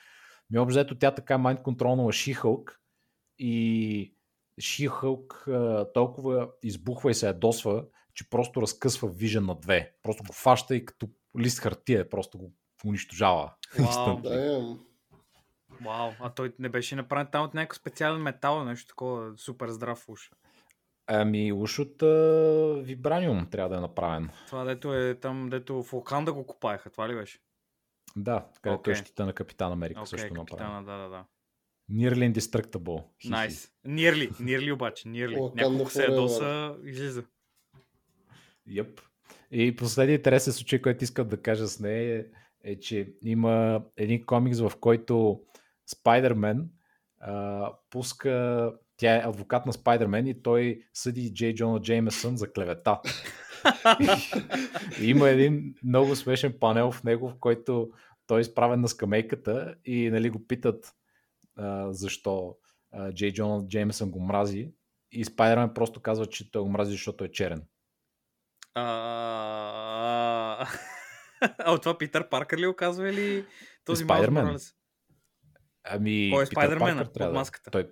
Ми 0.50 0.58
обзето 0.58 0.98
тя 0.98 1.10
така 1.10 1.38
mind 1.38 1.62
controlнала 1.62 2.12
She-Hulk 2.12 2.76
и 3.38 4.14
а, 5.48 5.92
толкова 5.92 6.48
избухва 6.62 7.10
и 7.10 7.14
се 7.14 7.26
ядосва, 7.26 7.84
че 8.14 8.30
просто 8.30 8.62
разкъсва 8.62 9.08
Vision 9.08 9.46
на 9.46 9.54
две. 9.54 9.94
Просто 10.02 10.22
го 10.22 10.32
фаща 10.32 10.76
и 10.76 10.84
като 10.84 11.08
лист 11.38 11.60
хартия, 11.60 12.10
просто 12.10 12.38
го 12.38 12.52
унищожава. 12.86 13.52
Вау. 13.78 14.78
Вау, 15.84 16.12
а 16.20 16.30
той 16.30 16.54
не 16.58 16.68
беше 16.68 16.96
направен 16.96 17.28
там 17.32 17.44
от 17.44 17.54
някакъв 17.54 17.78
специален 17.78 18.22
метал, 18.22 18.64
нещо 18.64 18.88
такова, 18.88 19.38
супер 19.38 19.68
здрав 19.68 20.08
уж. 20.08 20.30
Ами 21.12 21.52
уж 21.52 21.78
от 21.78 22.02
а, 22.02 22.82
вибраниум 22.82 23.46
трябва 23.50 23.68
да 23.68 23.76
е 23.76 23.80
направен. 23.80 24.30
Това 24.46 24.64
дето 24.64 24.94
е 24.94 25.14
там, 25.14 25.50
дето 25.50 25.82
в 25.82 25.92
Окан 25.92 26.24
да 26.24 26.32
го 26.32 26.46
копаеха, 26.46 26.90
това 26.90 27.08
ли 27.08 27.14
беше? 27.14 27.38
Да, 28.16 28.46
където 28.62 28.90
okay. 28.90 28.92
е 28.92 28.94
щита 28.94 29.26
на 29.26 29.32
Капитан 29.32 29.72
Америка 29.72 30.00
Окей, 30.00 30.06
също 30.06 30.34
направен. 30.34 30.46
капитана, 30.46 30.84
да, 30.84 30.98
да, 30.98 31.08
да. 31.08 31.24
Nearly 31.90 32.32
Indestructible. 32.32 33.04
Найс. 33.24 33.72
Нирли, 33.84 34.30
Нирли 34.40 34.72
обаче, 34.72 35.08
Нирли. 35.08 35.36
Wakanda 35.36 35.62
Няколко 35.62 35.90
се 35.90 36.04
ядоса, 36.04 36.76
излиза. 36.84 37.24
Йъп. 38.66 39.00
И 39.50 39.76
последният 39.76 40.20
интересен 40.20 40.52
случай, 40.52 40.82
който 40.82 41.04
искам 41.04 41.28
да 41.28 41.42
кажа 41.42 41.66
с 41.66 41.80
нея 41.80 42.18
е, 42.18 42.24
е, 42.72 42.78
че 42.78 43.12
има 43.24 43.82
един 43.96 44.26
комикс, 44.26 44.60
в 44.60 44.72
който 44.80 45.40
Спайдермен 45.86 46.70
а, 47.20 47.72
пуска 47.90 48.72
тя 49.00 49.16
е 49.16 49.28
адвокат 49.28 49.66
на 49.66 49.72
Спайдермен 49.72 50.26
и 50.26 50.42
той 50.42 50.82
съди 50.94 51.34
Джей 51.34 51.54
Джона 51.54 51.80
Джеймесън 51.80 52.36
за 52.36 52.52
клевета. 52.52 53.00
има 55.00 55.28
един 55.28 55.74
много 55.84 56.16
смешен 56.16 56.54
панел 56.60 56.90
в 56.90 57.04
него, 57.04 57.28
в 57.28 57.38
който 57.40 57.90
той 58.26 58.38
е 58.38 58.40
изправен 58.40 58.80
на 58.80 58.88
скамейката 58.88 59.74
и 59.84 60.10
нали, 60.10 60.30
го 60.30 60.46
питат 60.46 60.94
а, 61.56 61.92
защо 61.92 62.56
а, 62.92 63.12
Джей 63.12 63.32
Джона 63.32 63.66
Джеймесън 63.68 64.10
го 64.10 64.20
мрази 64.20 64.70
и 65.12 65.24
Спайдермен 65.24 65.74
просто 65.74 66.00
казва, 66.00 66.26
че 66.26 66.50
той 66.52 66.62
го 66.62 66.68
мрази, 66.68 66.92
защото 66.92 67.24
е 67.24 67.28
черен. 67.28 67.62
А, 68.74 70.66
от 71.66 71.82
това 71.82 71.98
Питър 71.98 72.28
Паркър 72.28 72.58
ли 72.58 72.66
оказва 72.66 73.10
или 73.10 73.46
този 73.84 74.04
Спайдермен? 74.04 74.58
Ами, 75.84 76.30
Кой 76.34 76.42
е 76.42 76.46
Спайдермен 76.46 77.08
под 77.14 77.32
маската? 77.32 77.70
Той, 77.70 77.90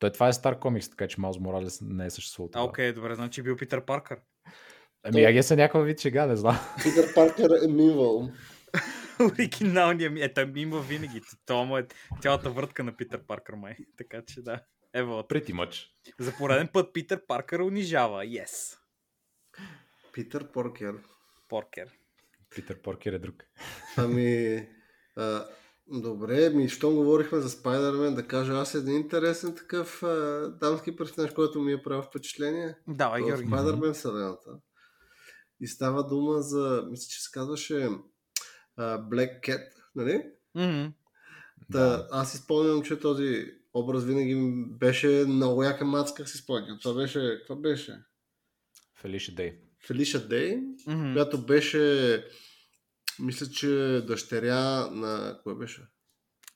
той 0.00 0.12
това 0.12 0.28
е 0.28 0.32
стар 0.32 0.58
комикс, 0.58 0.90
така 0.90 1.08
че 1.08 1.20
Маус 1.20 1.38
Моралес 1.38 1.80
не 1.82 2.06
е 2.06 2.10
съществувал. 2.10 2.50
А, 2.54 2.64
окей, 2.64 2.92
добре, 2.92 3.14
значи 3.14 3.42
бил 3.42 3.56
Питър 3.56 3.84
Паркър. 3.84 4.18
Ами, 5.02 5.24
Аге 5.24 5.42
са 5.42 5.56
някаква 5.56 5.80
вид 5.80 5.98
чега, 5.98 6.26
не 6.26 6.36
знам. 6.36 6.58
Питър 6.82 7.14
Паркър 7.14 7.50
е 7.64 7.68
мивал. 7.68 8.30
Оригиналният 9.20 10.12
ми. 10.12 10.22
Ето, 10.22 10.46
мима 10.46 10.80
винаги. 10.80 11.20
Това 11.46 11.64
му 11.64 11.78
е 11.78 11.86
цялата 12.20 12.50
въртка 12.50 12.84
на 12.84 12.96
Питър 12.96 13.26
Паркър, 13.26 13.54
май. 13.54 13.76
Така 13.96 14.22
че 14.26 14.42
да. 14.42 14.60
Ево. 14.94 15.12
Pretty 15.12 15.52
much. 15.52 15.86
За 16.18 16.32
пореден 16.38 16.68
път 16.72 16.92
Питър 16.92 17.26
Паркър 17.26 17.58
унижава. 17.58 18.24
Yes. 18.24 18.78
Питър 20.12 20.52
Поркер. 20.52 20.94
Поркер. 21.48 21.88
Питър 22.54 22.82
Поркер 22.82 23.12
е 23.12 23.18
друг. 23.18 23.44
Ами, 23.96 24.66
а, 25.16 25.46
добре, 25.90 26.50
ми, 26.50 26.68
щом 26.68 26.94
говорихме 26.94 27.40
за 27.40 27.50
Спайдермен, 27.50 28.14
да 28.14 28.26
кажа 28.26 28.52
аз 28.52 28.74
един 28.74 28.96
интересен 28.96 29.56
такъв 29.56 30.02
а, 30.02 30.48
дамски 30.60 30.96
персонаж, 30.96 31.30
който 31.30 31.60
ми 31.60 31.72
е 31.72 31.82
правил 31.82 32.02
впечатление. 32.02 32.76
Давай, 32.88 33.22
Георги. 33.22 33.46
Спайдермен 33.46 33.92
вселената. 33.92 34.50
И 35.60 35.66
става 35.66 36.06
дума 36.06 36.42
за, 36.42 36.84
мисля, 36.90 37.08
че 37.10 37.22
се 37.22 37.30
казваше 37.32 37.88
а, 38.76 38.98
Black 38.98 39.40
Cat, 39.48 39.66
нали? 39.94 40.22
Mm-hmm. 40.56 40.92
Та, 41.72 41.78
да. 41.78 42.08
Аз 42.10 42.32
си 42.32 42.38
спомням, 42.38 42.82
че 42.82 43.00
този 43.00 43.46
образ 43.74 44.04
винаги 44.04 44.34
ми 44.34 44.66
беше 44.78 45.24
много 45.28 45.62
яка 45.62 45.84
мацка, 45.84 46.26
си 46.26 46.38
спомням. 46.38 46.78
Това 46.82 47.02
беше, 47.02 47.36
какво 47.38 47.56
беше? 47.56 48.02
Фелиша 49.00 49.34
Дей. 49.34 49.58
Фелиша 49.86 50.28
Дей, 50.28 50.58
Mm-hmm. 50.58 51.12
която 51.12 51.46
беше, 51.46 52.24
мисля, 53.20 53.46
че 53.46 53.68
дъщеря 54.06 54.60
на, 54.90 55.38
кое 55.42 55.54
беше? 55.54 55.82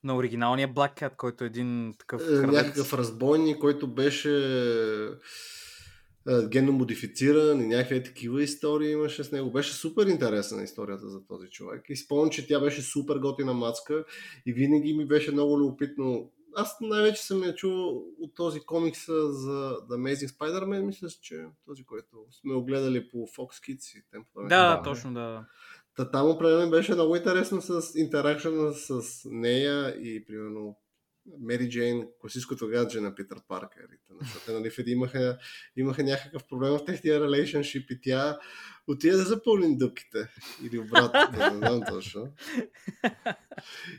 На 0.05 0.17
оригиналния 0.17 0.69
Black 0.69 1.01
Cat, 1.01 1.17
който 1.17 1.45
е 1.45 1.47
един 1.47 1.95
такъв 1.99 2.23
Е, 2.23 2.27
крадец. 2.27 2.53
някакъв 2.53 2.95
разбойник, 2.95 3.59
който 3.59 3.95
беше 3.95 4.31
е, 6.29 6.47
генно 6.49 6.73
модифициран 6.73 7.61
и 7.61 7.67
някакви 7.67 8.03
такива 8.03 8.43
истории 8.43 8.93
имаше 8.93 9.25
с 9.25 9.33
него. 9.33 9.53
Беше 9.53 9.73
супер 9.75 10.07
интересна 10.07 10.63
историята 10.63 11.09
за 11.09 11.27
този 11.27 11.49
човек. 11.51 11.85
И 11.89 11.97
спомням, 11.97 12.31
че 12.31 12.47
тя 12.47 12.61
беше 12.61 12.83
супер 12.83 13.17
готина 13.17 13.53
мацка 13.53 14.05
и 14.47 14.53
винаги 14.53 14.95
ми 14.95 15.07
беше 15.07 15.33
много 15.33 15.59
любопитно. 15.59 16.31
Аз 16.57 16.77
най-вече 16.81 17.23
съм 17.23 17.43
я 17.45 17.55
чул 17.55 17.89
от 18.21 18.35
този 18.35 18.61
комикс 18.61 19.07
за 19.07 19.77
The 19.81 19.91
Amazing 19.91 20.39
Spider-Man, 20.39 20.83
мисля, 20.83 21.09
че 21.23 21.45
този, 21.67 21.85
който 21.85 22.17
сме 22.41 22.55
огледали 22.55 23.09
по 23.09 23.17
Fox 23.17 23.49
Kids 23.69 23.99
и 23.99 24.03
тем 24.13 24.25
да, 24.37 24.49
Да. 24.77 24.83
точно, 24.85 25.15
да. 25.15 25.45
Та 25.97 26.11
там 26.11 26.31
определено 26.31 26.71
беше 26.71 26.95
много 26.95 27.17
интересно 27.17 27.63
с 27.63 27.99
интеракшена 27.99 28.73
с 28.73 29.03
нея 29.25 29.89
и 29.89 30.25
примерно 30.25 30.77
Мери 31.41 31.71
Джейн, 31.71 32.09
класическото 32.21 32.69
гадже 32.69 33.01
на 33.01 33.15
Питър 33.15 33.39
т.н. 33.49 33.69
Защото, 34.21 34.53
нали, 34.53 34.71
в 34.71 34.79
един 34.79 34.93
имаха, 34.93 35.39
имаха 35.77 36.03
някакъв 36.03 36.45
проблем 36.49 36.73
в 36.73 36.85
техния 36.85 37.21
релейшншип 37.21 37.91
и 37.91 38.01
тя 38.01 38.39
отиде 38.87 39.17
да 39.17 39.23
запълни 39.23 39.79
дупките. 39.79 40.29
Или 40.65 40.79
обратно, 40.79 41.39
не 41.39 41.57
знам 41.57 41.83
точно. 41.89 42.33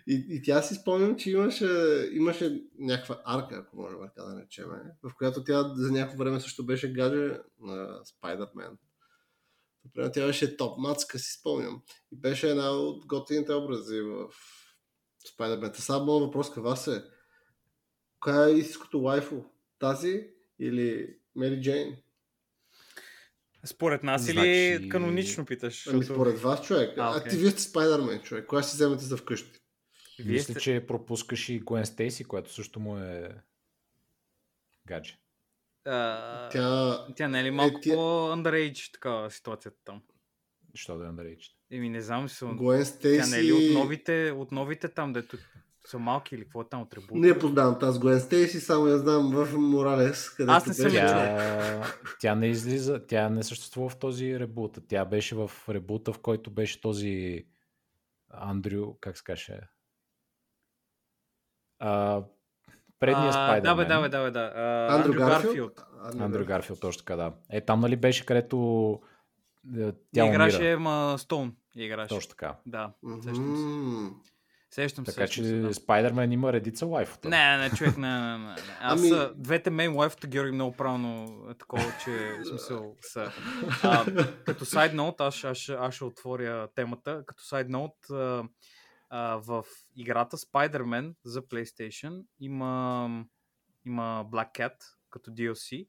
И, 0.07 0.25
и 0.29 0.41
тя 0.41 0.61
си 0.61 0.75
спомням, 0.75 1.17
че 1.17 1.31
имаше, 1.31 1.69
имаше 2.11 2.61
някаква 2.79 3.21
арка, 3.25 3.55
ако 3.55 3.77
можем 3.77 3.99
така 4.01 4.21
да 4.21 4.33
наречем, 4.33 4.65
в 5.03 5.11
която 5.17 5.43
тя 5.43 5.73
за 5.75 5.91
някакво 5.91 6.17
време 6.17 6.39
също 6.39 6.65
беше 6.65 6.93
гадже 6.93 7.37
на 7.59 7.99
Спайдермен. 8.05 8.77
Например, 9.85 10.11
тя 10.13 10.25
беше 10.25 10.57
топ 10.57 10.77
мацка, 10.77 11.19
си 11.19 11.31
спомням. 11.39 11.81
И 12.11 12.15
беше 12.15 12.49
една 12.49 12.71
от 12.71 13.05
готините 13.05 13.53
образи 13.53 14.01
в 14.01 14.29
Сега 15.73 15.99
моят 15.99 16.25
въпрос 16.25 16.53
към 16.53 16.63
вас 16.63 16.87
е, 16.87 17.03
коя 18.19 18.47
е 18.47 18.51
истинското 18.51 18.97
лайфо? 18.97 19.45
Тази 19.79 20.27
или 20.59 21.17
Мери 21.35 21.61
Джейн? 21.61 21.95
Според 23.65 24.03
нас 24.03 24.23
Значи- 24.23 24.49
или 24.49 24.89
канонично 24.89 25.45
питаш? 25.45 25.87
Ами 25.87 25.97
Защото 25.97 26.13
според 26.15 26.39
вас, 26.39 26.61
човек. 26.67 26.97
А, 26.97 27.01
А, 27.01 27.17
окей. 27.17 27.31
ти 27.31 27.37
вие 27.37 27.51
сте 27.51 27.61
Спайдермен, 27.61 28.21
човек. 28.21 28.45
Коя 28.47 28.63
си 28.63 28.75
вземете 28.75 29.03
за 29.03 29.17
вкъщи? 29.17 29.59
Вие 30.19 30.31
Мисля, 30.33 30.53
сте... 30.53 30.61
че 30.61 30.85
пропускаш 30.87 31.49
и 31.49 31.59
Гуен 31.59 31.85
Стейси, 31.85 32.23
което 32.23 32.53
също 32.53 32.79
му 32.79 32.97
е 32.97 33.41
гадже. 34.87 35.19
А, 35.85 36.49
Тя... 36.49 36.97
Тя 37.15 37.27
не 37.27 37.39
е 37.39 37.43
ли 37.43 37.51
малко 37.51 37.77
Е, 37.77 37.81
тя- 37.81 37.93
по-underage 37.95 38.93
такава 38.93 39.31
ситуацията 39.31 39.77
там? 39.85 40.01
Що 40.73 40.97
да 40.97 41.05
е 41.05 41.07
underage? 41.07 41.51
Еми 41.71 41.89
не 41.89 42.01
знам, 42.01 42.29
си, 42.29 42.45
Гуен 42.45 42.85
Стейси... 42.85 43.31
тя 43.31 43.35
не 43.35 43.41
е 43.41 43.43
ли 43.43 43.51
от 43.53 43.73
новите, 43.73 44.33
от 44.35 44.51
новите 44.51 44.89
там, 44.89 45.13
дето 45.13 45.37
са 45.87 45.99
малки 45.99 46.35
или 46.35 46.43
какво 46.43 46.61
е 46.61 46.69
там 46.69 46.81
от 46.81 46.93
ребута? 46.93 47.13
Не 47.15 47.39
познавам 47.39 47.79
тази 47.79 47.99
Гуен 47.99 48.19
Стейси, 48.19 48.59
само 48.59 48.87
я 48.87 48.97
знам 48.97 49.31
в 49.31 49.57
Моралес, 49.57 50.29
където 50.29 50.51
Аз 50.53 50.67
не 50.67 50.73
съм. 50.73 50.91
Тя, 50.91 51.93
тя 52.19 52.35
не 52.35 52.47
излиза, 52.47 53.05
тя 53.07 53.29
не 53.29 53.43
съществува 53.43 53.89
в 53.89 53.99
този 53.99 54.39
ребут. 54.39 54.77
Тя 54.87 55.05
беше 55.05 55.35
в 55.35 55.51
ребута, 55.69 56.13
в 56.13 56.19
който 56.19 56.51
беше 56.51 56.81
този 56.81 57.45
Андрю, 58.29 58.93
как 59.01 59.17
се 59.17 59.23
каже? 59.23 59.59
А, 61.79 62.23
предния 63.05 63.33
Спайдермен. 63.33 63.63
Да, 63.63 63.75
бе, 63.75 63.85
да, 63.85 64.01
бе, 64.01 64.09
да, 64.09 64.23
бе, 64.23 64.31
да. 64.31 64.51
А, 64.55 64.95
Андрю 64.95 65.11
Андрю 65.11 65.19
Гарфилд? 65.19 65.43
Гарфилд. 65.43 66.21
Андрю 66.21 66.45
Гарфилд, 66.45 66.79
точно 66.79 66.99
така, 66.99 67.15
да. 67.15 67.31
Е, 67.49 67.61
там 67.61 67.79
нали 67.79 67.95
беше, 67.95 68.25
където 68.25 68.99
е, 69.77 69.91
тя 70.13 70.25
играше 70.25 70.57
умира. 70.57 70.79
Ма 70.79 71.15
Стоун. 71.17 71.55
Играше. 71.75 72.09
Точно 72.15 72.29
така. 72.29 72.55
Да, 72.65 72.91
сещам 73.23 73.55
се. 73.57 74.31
Сещам 74.71 75.05
се. 75.05 75.15
Така 75.15 75.27
че 75.27 75.41
да. 75.43 75.73
Спайдермен 75.73 76.31
има 76.31 76.53
редица 76.53 76.85
лайфота. 76.85 77.29
Не, 77.29 77.57
не, 77.57 77.69
човек, 77.69 77.97
не, 77.97 78.19
не, 78.19 78.37
не. 78.37 78.55
Аз 78.81 79.01
Ами- 79.01 79.29
двете 79.35 79.69
мейн 79.69 79.95
лайфта, 79.95 80.27
Георги, 80.27 80.51
много 80.51 80.75
правилно 80.75 81.25
е 81.49 81.53
такова, 81.53 81.83
че 82.03 82.11
в 82.11 82.45
смисъл 82.47 82.95
са. 83.01 83.31
А, 83.83 84.05
като 84.45 84.65
сайд 84.65 84.93
ноут, 84.93 85.21
аз, 85.21 85.43
аз, 85.43 85.69
аз 85.79 85.95
ще 85.95 86.03
отворя 86.03 86.67
темата. 86.75 87.23
Като 87.25 87.43
сайд 87.43 87.69
ноут, 87.69 87.95
в 89.11 89.65
играта 89.95 90.37
Spider-Man 90.37 91.13
за 91.23 91.41
PlayStation 91.41 92.25
има, 92.39 93.25
има 93.85 94.25
Black 94.31 94.53
Cat 94.59 94.73
като 95.09 95.31
DLC, 95.31 95.87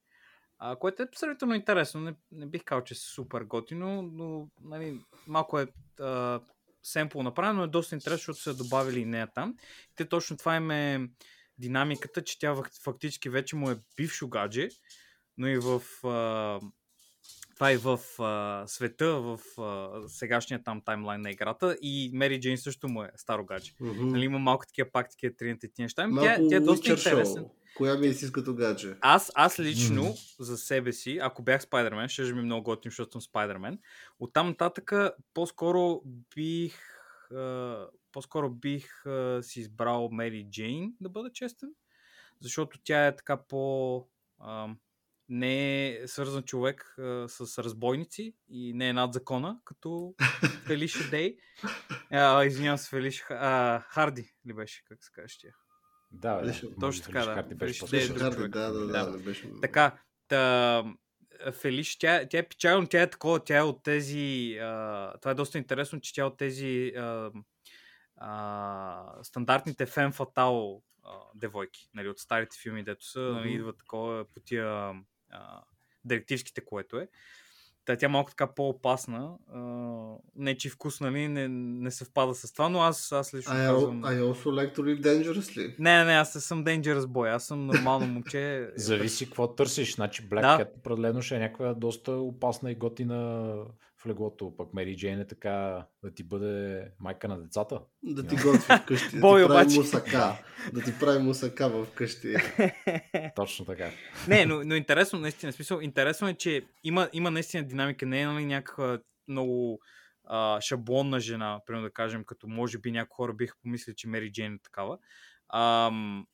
а, 0.59 0.77
което 0.77 1.03
е 1.03 1.09
сравнително 1.15 1.55
интересно. 1.55 2.01
Не, 2.01 2.15
не 2.33 2.47
бих 2.47 2.65
казал, 2.65 2.85
че 2.85 2.95
е 2.95 2.97
супер 2.97 3.43
готино, 3.43 4.03
но 4.03 4.49
нали, 4.61 5.01
малко 5.27 5.61
е 5.61 5.67
а, 6.01 6.41
семпл 6.83 7.23
направено, 7.23 7.59
но 7.59 7.65
е 7.65 7.69
доста 7.69 7.95
интересно, 7.95 8.35
защото 8.35 8.43
са 8.43 8.65
добавили 8.65 9.01
и 9.01 9.05
нея 9.05 9.29
там. 9.35 9.57
Те 9.95 10.09
точно 10.09 10.37
това 10.37 10.57
им 10.57 10.71
е 10.71 11.09
динамиката, 11.59 12.25
че 12.25 12.39
тя 12.39 12.55
фак- 12.55 12.83
фактически 12.83 13.29
вече 13.29 13.57
му 13.57 13.71
е 13.71 13.79
бившо 13.97 14.29
гадже, 14.29 14.69
но 15.39 15.47
и 15.47 15.59
в 15.59 15.83
а, 16.07 16.61
това 17.57 17.73
и 17.73 17.77
в 17.77 18.01
а, 18.19 18.65
света, 18.67 19.21
в 19.21 19.41
а, 19.59 20.01
сегашния 20.09 20.63
там 20.65 20.81
таймлайн 20.81 21.21
на 21.21 21.31
играта 21.31 21.77
и 21.83 22.11
Мери 22.13 22.41
Джейн 22.41 22.59
също 22.59 22.89
му 22.89 23.03
е 23.03 23.11
старо 23.17 23.45
гадже. 23.45 23.73
Мгм. 23.81 24.09
Нали, 24.09 24.25
има 24.25 24.39
малко 24.39 24.67
такива 24.67 24.91
пак 24.93 25.11
такива 25.11 25.35
тринати 25.37 25.69
тия 25.75 25.85
неща. 25.85 26.03
Ами 26.03 26.13
Малко 26.13 26.29
Тя, 26.29 26.49
тя 26.49 26.57
е 26.57 26.61
доста. 26.61 26.97
Show. 26.97 27.51
Коя 27.77 27.95
ми 27.95 28.07
е 28.07 28.11
истинското 28.11 28.55
гадже? 28.55 28.97
Аз, 29.01 29.33
аз 29.35 29.61
лично 29.61 30.03
Мгм. 30.03 30.13
за 30.39 30.57
себе 30.57 30.93
си, 30.93 31.19
ако 31.23 31.43
бях 31.43 31.63
Спайдермен, 31.63 32.09
ще 32.09 32.23
ми 32.23 32.41
е 32.41 32.43
много 32.43 32.63
готин, 32.63 32.91
защото 32.91 33.13
съм 33.13 33.21
Спайдермен. 33.21 33.79
Оттам 34.21 34.49
нататък 34.49 34.93
по-скоро 35.35 36.03
бих 36.37 36.81
а, 37.35 37.87
по-скоро 38.13 38.51
бих 38.51 39.07
а, 39.07 39.43
си 39.43 39.61
избрал 39.61 40.09
Мери 40.13 40.47
Джейн, 40.51 40.93
да 41.01 41.09
бъда 41.09 41.33
честен, 41.33 41.69
защото 42.41 42.79
тя 42.85 43.07
е 43.07 43.17
така 43.17 43.37
по 43.37 43.97
а, 44.39 44.69
не 45.29 45.89
е 45.89 46.09
свързан 46.09 46.43
човек 46.43 46.95
а, 46.99 47.29
с 47.29 47.63
разбойници 47.65 48.35
и 48.49 48.73
не 48.75 48.89
е 48.89 48.93
над 48.93 49.13
закона, 49.13 49.61
като 49.65 50.15
Фелиша 50.67 51.11
Дей. 51.11 51.37
А, 52.11 52.45
извинявам 52.45 52.79
се, 52.79 52.89
Фелиша 52.89 53.25
а, 53.31 53.81
Харди 53.81 54.35
ли 54.47 54.53
беше, 54.53 54.85
как 54.89 55.05
се 55.05 55.11
каже 55.13 55.37
тя? 55.41 55.49
Да, 56.11 56.43
може 56.47 56.63
точно 56.81 57.05
така, 57.05 57.25
да. 57.25 57.35
Харди 57.35 57.55
беше 57.55 57.87
Фелиш 57.87 58.09
по 58.09 58.15
Дей 58.15 58.27
е 58.27 58.31
друг 58.31 58.35
човек. 58.35 58.51
да, 58.51 58.73
да, 58.73 58.87
да, 58.87 59.11
Да. 59.11 59.19
беше... 59.19 59.51
Така, 59.63 59.99
та, 60.29 60.85
Фелиш, 61.53 61.99
тя, 61.99 62.29
тя 62.29 62.39
е 62.39 62.49
печална, 62.49 62.87
тя 62.89 63.03
е 63.03 63.11
такова, 63.11 63.45
тя 63.45 63.57
е 63.59 63.63
от 63.63 63.83
тези... 63.83 64.57
А, 64.61 65.13
това 65.21 65.31
е 65.31 65.35
доста 65.35 65.59
интересно, 65.59 66.01
че 66.01 66.15
тя 66.15 66.23
е 66.23 66.25
от 66.25 66.37
тези 66.37 66.93
а, 66.97 67.31
а, 68.17 69.23
стандартните 69.23 69.87
фен 69.87 70.13
фатал 70.13 70.83
девойки, 71.35 71.91
нали, 71.95 72.09
от 72.09 72.19
старите 72.19 72.57
филми, 72.63 72.85
дето 72.85 73.05
са, 73.05 73.21
нали, 73.21 73.53
идва 73.53 73.77
такова 73.77 74.25
по 74.35 74.41
тия 74.41 74.95
а, 75.31 75.63
директивските, 76.05 76.61
което 76.65 76.99
е. 76.99 77.09
Та, 77.85 77.97
тя 77.97 78.07
е 78.07 78.09
малко 78.09 78.31
така 78.31 78.47
по-опасна. 78.47 79.35
А, 79.53 79.61
не, 80.37 80.57
че 80.57 80.71
вкус, 80.71 81.01
нали, 81.01 81.29
не, 81.29 81.49
не 81.49 81.91
съвпада 81.91 82.35
с 82.35 82.53
това, 82.53 82.69
но 82.69 82.81
аз, 82.81 83.13
аз 83.13 83.35
лично 83.35 83.53
I, 83.53 83.67
казвам... 83.67 84.03
I 84.03 84.23
also 84.23 84.45
like 84.45 84.77
to 84.77 84.81
live 84.81 85.01
dangerously. 85.01 85.75
Не, 85.79 86.05
не, 86.05 86.13
аз 86.13 86.35
не 86.35 86.41
съм 86.41 86.65
Dangerous 86.65 87.01
Boy, 87.01 87.35
аз 87.35 87.45
съм 87.45 87.67
нормално 87.67 88.07
момче. 88.07 88.71
Зависи 88.77 89.25
какво 89.25 89.55
търсиш. 89.55 89.95
Значи 89.95 90.29
Black 90.29 90.41
Да. 90.41 90.65
Cat 90.65 90.77
определено 90.77 91.23
ще 91.23 91.37
е 91.37 91.39
някаква 91.39 91.75
доста 91.75 92.13
опасна 92.13 92.71
и 92.73 92.75
готина 92.75 93.55
в 94.07 94.09
леглото. 94.09 94.57
Пък 94.57 94.75
Мери 94.75 94.97
Джейн 94.97 95.21
е 95.21 95.27
така 95.27 95.87
да 96.03 96.15
ти 96.15 96.25
бъде 96.25 96.85
майка 97.01 97.29
на 97.29 97.43
децата. 97.43 97.81
Да 98.03 98.27
ти 98.27 98.37
готви 98.37 98.77
вкъщи, 98.83 99.15
да 99.15 99.21
Бой, 99.21 99.43
ти 99.43 99.49
прави 99.49 99.79
мусака. 99.79 100.43
Да 100.73 100.85
ти 100.85 100.99
прави 101.01 101.19
мусака 101.19 101.85
вкъщи. 101.85 102.35
Точно 103.37 103.65
така. 103.65 103.91
Не, 104.29 104.47
но, 104.47 104.65
но 104.65 104.75
интересно, 104.75 105.19
наистина, 105.19 105.53
смисъл, 105.53 105.81
интересно 105.81 106.29
е, 106.29 106.35
че 106.35 106.63
има, 106.85 107.09
има 107.13 107.31
наистина 107.31 107.65
динамика, 107.65 108.07
не 108.07 108.21
е 108.21 108.27
нали, 108.27 108.45
някаква 108.45 108.99
много 109.29 109.81
а, 110.25 110.61
шаблонна 110.61 111.21
жена, 111.21 111.61
примерно 111.67 111.87
да 111.87 111.93
кажем, 111.93 112.25
като 112.25 112.49
може 112.49 112.79
би 112.79 112.93
някои 112.93 113.15
хора 113.17 113.35
биха 113.35 113.57
помислили, 113.63 113.97
че 113.97 114.09
Мери 114.09 114.33
Джейн 114.33 114.55
е 114.55 114.59
такава. 114.63 114.99
Ам, 115.55 116.27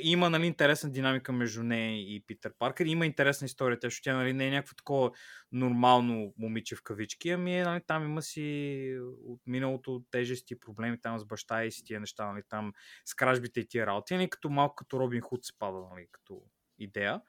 има 0.00 0.30
нали, 0.30 0.46
интересна 0.46 0.90
динамика 0.90 1.32
между 1.32 1.62
нея 1.62 2.00
и 2.00 2.24
Питър 2.26 2.52
Паркър. 2.58 2.86
Има 2.86 3.06
интересна 3.06 3.44
история, 3.44 3.78
защото 3.82 4.04
тя 4.04 4.16
нали, 4.16 4.32
не 4.32 4.46
е 4.46 4.50
някакво 4.50 4.74
такова 4.74 5.10
нормално 5.52 6.34
момиче 6.38 6.76
в 6.76 6.82
кавички, 6.82 7.30
ами 7.30 7.58
е, 7.58 7.64
нали, 7.64 7.80
там 7.86 8.04
има 8.04 8.22
си 8.22 8.98
от 9.24 9.40
миналото 9.46 10.02
тежести 10.10 10.60
проблеми 10.60 11.00
там 11.00 11.18
с 11.18 11.24
баща 11.24 11.64
и 11.64 11.72
си 11.72 11.84
тия 11.84 12.00
неща, 12.00 12.32
нали, 12.32 12.42
там 12.48 12.72
с 13.04 13.14
кражбите 13.14 13.60
и 13.60 13.68
тия 13.68 13.86
работи, 13.86 14.14
нали, 14.14 14.30
като 14.30 14.50
малко 14.50 14.74
като 14.74 15.00
Робин 15.00 15.20
Худ 15.20 15.44
се 15.44 15.58
пада, 15.58 15.78
нали, 15.92 16.06
като 16.12 16.42
идея. 16.78 17.20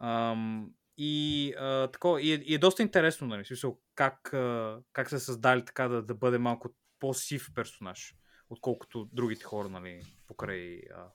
Ам, 0.00 0.70
и, 0.98 1.54
а, 1.58 1.88
тако, 1.90 2.18
и, 2.18 2.32
е, 2.32 2.34
и 2.34 2.54
е 2.54 2.58
доста 2.58 2.82
интересно, 2.82 3.26
нали, 3.26 3.44
смисъл, 3.44 3.80
как, 3.94 4.34
а, 4.34 4.80
как 4.92 5.10
са 5.10 5.20
създали 5.20 5.64
така 5.64 5.88
да, 5.88 6.02
да 6.02 6.14
бъде 6.14 6.38
малко 6.38 6.68
по-сив 7.00 7.50
персонаж, 7.54 8.14
отколкото 8.50 9.08
другите 9.12 9.44
хора, 9.44 9.68
нали, 9.68 10.02
покрай, 10.26 10.80
а, 10.94 11.06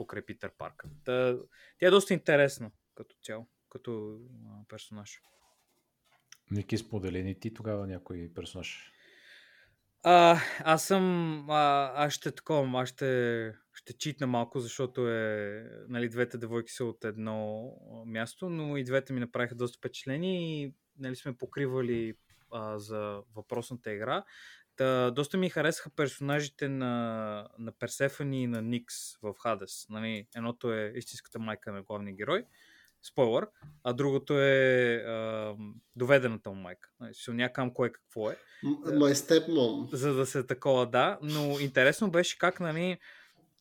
покрай 0.00 0.22
Питър 0.22 0.50
Паркър. 0.58 0.90
Та, 1.04 1.38
тя 1.78 1.86
е 1.86 1.90
доста 1.90 2.14
интересна 2.14 2.70
като 2.94 3.16
цяло, 3.22 3.46
като 3.68 4.20
а, 4.46 4.68
персонаж. 4.68 5.20
Ники 6.50 6.78
сподели 6.78 7.22
ни 7.22 7.40
ти 7.40 7.54
тогава 7.54 7.86
някой 7.86 8.30
персонаж. 8.34 8.92
А, 10.02 10.40
аз 10.64 10.84
съм. 10.84 11.04
А, 11.50 11.92
аз 11.94 12.12
ще 12.12 12.30
такова, 12.30 12.80
аз 12.82 12.88
ще, 12.88 13.54
ще 13.74 13.92
читна 13.92 14.26
малко, 14.26 14.60
защото 14.60 15.08
е. 15.08 15.64
Нали, 15.88 16.08
двете 16.08 16.38
девойки 16.38 16.72
са 16.72 16.84
от 16.84 17.04
едно 17.04 17.72
място, 18.06 18.50
но 18.50 18.76
и 18.76 18.84
двете 18.84 19.12
ми 19.12 19.20
направиха 19.20 19.54
доста 19.54 19.76
впечатление 19.76 20.62
и 20.62 20.74
нали, 20.98 21.16
сме 21.16 21.36
покривали 21.36 22.14
а, 22.52 22.78
за 22.78 23.22
въпросната 23.34 23.92
игра. 23.92 24.24
Та, 24.80 25.10
доста 25.10 25.38
ми 25.38 25.50
харесаха 25.50 25.90
персонажите 25.90 26.68
на, 26.68 27.48
на 27.58 27.72
Персефани 27.72 28.42
и 28.42 28.46
на 28.46 28.62
Никс 28.62 28.94
в 29.22 29.34
Хадес. 29.38 29.86
Нали, 29.90 30.26
едното 30.36 30.72
е 30.72 30.92
истинската 30.96 31.38
майка 31.38 31.72
на 31.72 31.82
главния 31.82 32.14
герой, 32.14 32.44
спойлър, 33.02 33.46
а 33.84 33.92
другото 33.92 34.40
е 34.40 34.94
а, 34.94 35.54
доведената 35.96 36.50
му 36.50 36.56
майка. 36.56 36.90
Нали, 37.00 37.12
някам 37.28 37.74
кой 37.74 37.92
какво 37.92 38.30
е 38.30 38.36
My 38.64 39.12
stepmom. 39.12 39.94
за 39.94 40.14
да 40.14 40.26
се 40.26 40.46
такова, 40.46 40.86
да. 40.86 41.18
Но 41.22 41.58
интересно 41.60 42.10
беше 42.10 42.38
как, 42.38 42.60
нали, 42.60 42.98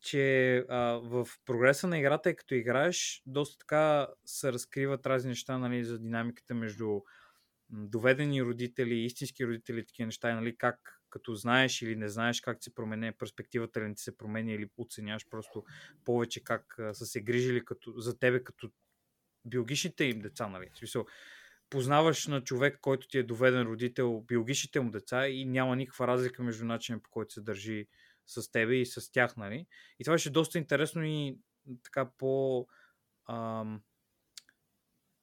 че 0.01 0.57
а, 0.69 0.79
в 1.03 1.27
прогреса 1.45 1.87
на 1.87 1.97
играта 1.97 2.29
и 2.29 2.35
като 2.35 2.55
играеш, 2.55 3.23
доста 3.25 3.57
така 3.57 4.07
се 4.25 4.53
разкриват 4.53 5.05
разни 5.05 5.29
неща, 5.29 5.57
нали, 5.57 5.83
за 5.83 5.99
динамиката 5.99 6.53
между 6.53 6.99
доведени 7.69 8.43
родители, 8.43 8.95
истински 8.95 9.45
родители, 9.45 9.85
такива 9.85 10.05
неща, 10.05 10.35
нали, 10.35 10.57
как 10.57 10.98
като 11.09 11.35
знаеш 11.35 11.81
или 11.81 11.95
не 11.95 12.09
знаеш 12.09 12.41
как 12.41 12.63
се 12.63 12.75
променя 12.75 13.13
перспективата, 13.19 13.79
не 13.79 13.95
ти 13.95 14.03
се 14.03 14.17
променя, 14.17 14.51
или 14.51 14.69
оценяваш 14.77 15.29
просто 15.29 15.63
повече 16.05 16.43
как 16.43 16.75
са 16.93 17.05
се 17.05 17.21
грижили 17.21 17.65
като, 17.65 17.93
за 17.99 18.19
тебе 18.19 18.43
като 18.43 18.71
биологичните 19.45 20.03
им 20.03 20.19
деца, 20.19 20.47
нали? 20.47 20.69
В 20.73 20.77
смисъл, 20.77 21.05
познаваш 21.69 22.27
на 22.27 22.43
човек, 22.43 22.79
който 22.81 23.07
ти 23.07 23.17
е 23.17 23.23
доведен 23.23 23.61
родител, 23.61 24.21
биологичните 24.27 24.79
му 24.79 24.91
деца 24.91 25.27
и 25.27 25.45
няма 25.45 25.75
никаква 25.75 26.07
разлика 26.07 26.43
между 26.43 26.65
начина 26.65 26.99
по 26.99 27.09
който 27.09 27.33
се 27.33 27.41
държи 27.41 27.87
с 28.25 28.51
тебе 28.51 28.75
и 28.75 28.85
с 28.85 29.11
тях, 29.11 29.37
нали? 29.37 29.65
И 29.99 30.03
това 30.03 30.13
беше 30.13 30.29
доста 30.29 30.57
интересно 30.57 31.03
и 31.05 31.37
така 31.83 32.11
по... 32.17 32.67
Ам, 33.29 33.81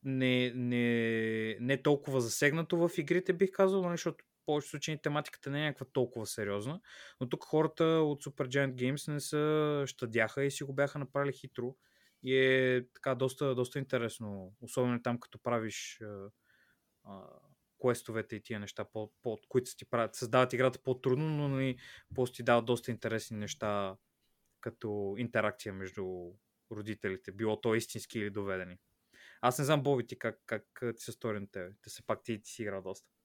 не, 0.02 0.52
не, 0.54 1.56
не 1.60 1.82
толкова 1.82 2.20
засегнато 2.20 2.88
в 2.88 2.98
игрите, 2.98 3.32
бих 3.32 3.50
казал, 3.50 3.82
нали, 3.82 3.92
защото 3.92 4.24
повечето 4.46 4.70
случаи 4.70 5.02
тематиката 5.02 5.50
не 5.50 5.60
е 5.60 5.64
някаква 5.64 5.86
толкова 5.92 6.26
сериозна, 6.26 6.80
но 7.20 7.28
тук 7.28 7.44
хората 7.44 7.84
от 7.84 8.24
Supergiant 8.24 8.74
Games 8.74 9.12
не 9.12 9.20
са 9.20 9.84
щадяха 9.86 10.44
и 10.44 10.50
си 10.50 10.64
го 10.64 10.72
бяха 10.72 10.98
направили 10.98 11.32
хитро 11.32 11.76
и 12.22 12.36
е 12.36 12.86
така 12.94 13.14
доста, 13.14 13.54
доста 13.54 13.78
интересно, 13.78 14.54
особено 14.60 15.02
там 15.02 15.20
като 15.20 15.38
правиш 15.38 16.00
а, 16.02 16.30
а, 17.04 17.22
квестовете 17.80 18.36
и 18.36 18.42
тия 18.42 18.60
неща, 18.60 18.84
по, 18.84 19.12
по, 19.22 19.38
които 19.48 19.76
ти 19.76 19.84
правят, 19.84 20.14
създават 20.14 20.52
играта 20.52 20.78
по-трудно, 20.84 21.28
но 21.28 21.48
нали, 21.48 21.78
после 22.14 22.34
ти 22.34 22.42
дават 22.42 22.64
доста 22.64 22.90
интересни 22.90 23.36
неща 23.36 23.96
като 24.60 25.14
интеракция 25.18 25.72
между 25.72 26.04
родителите, 26.72 27.32
било 27.32 27.60
то 27.60 27.74
истински 27.74 28.18
или 28.18 28.30
доведени. 28.30 28.76
Аз 29.40 29.58
не 29.58 29.64
знам, 29.64 29.82
Боби, 29.82 30.06
ти 30.06 30.18
как, 30.18 30.42
как 30.46 30.64
ти 30.96 31.02
се 31.02 31.12
стори 31.12 31.40
на 31.40 31.50
тебе? 31.50 31.70
Те 31.82 31.90
се 31.90 32.06
пак 32.06 32.22
ти, 32.22 32.42
ти 32.42 32.50
си 32.50 32.62
играл 32.62 32.82
доста. 32.82 33.15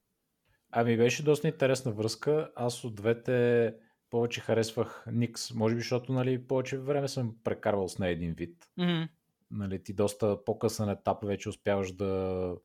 Ами 0.71 0.97
беше 0.97 1.23
доста 1.23 1.47
интересна 1.47 1.91
връзка. 1.91 2.51
Аз 2.55 2.83
от 2.83 2.95
двете 2.95 3.75
повече 4.09 4.41
харесвах 4.41 5.05
Никс. 5.11 5.53
Може 5.53 5.75
би, 5.75 5.81
защото 5.81 6.13
нали, 6.13 6.47
повече 6.47 6.77
време 6.77 7.07
съм 7.07 7.35
прекарвал 7.43 7.87
с 7.87 7.99
нея 7.99 8.11
един 8.11 8.33
вид. 8.33 8.69
Mm-hmm. 8.79 9.09
Нали, 9.51 9.83
ти 9.83 9.93
доста 9.93 10.45
по-късен 10.45 10.89
етап 10.89 11.23
вече 11.23 11.49
успяваш 11.49 11.91
да 11.91 12.55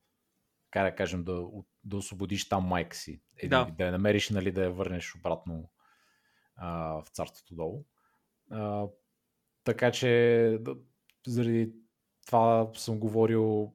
как 0.70 0.90
да 0.90 0.96
кажем, 0.96 1.24
да, 1.24 1.46
да 1.84 1.96
освободиш 1.96 2.48
там 2.48 2.64
майка 2.64 2.96
си. 2.96 3.20
Един, 3.36 3.50
Да. 3.50 3.64
вид, 3.64 3.76
да 3.76 3.84
я 3.84 3.92
намериш, 3.92 4.30
нали, 4.30 4.52
да 4.52 4.62
я 4.62 4.70
върнеш 4.70 5.14
обратно 5.14 5.70
а, 6.56 7.02
в 7.02 7.08
царството 7.08 7.54
долу. 7.54 7.84
А, 8.50 8.86
така 9.64 9.92
че 9.92 10.08
да, 10.60 10.76
заради 11.26 11.72
това 12.26 12.70
съм 12.74 12.98
говорил 12.98 13.74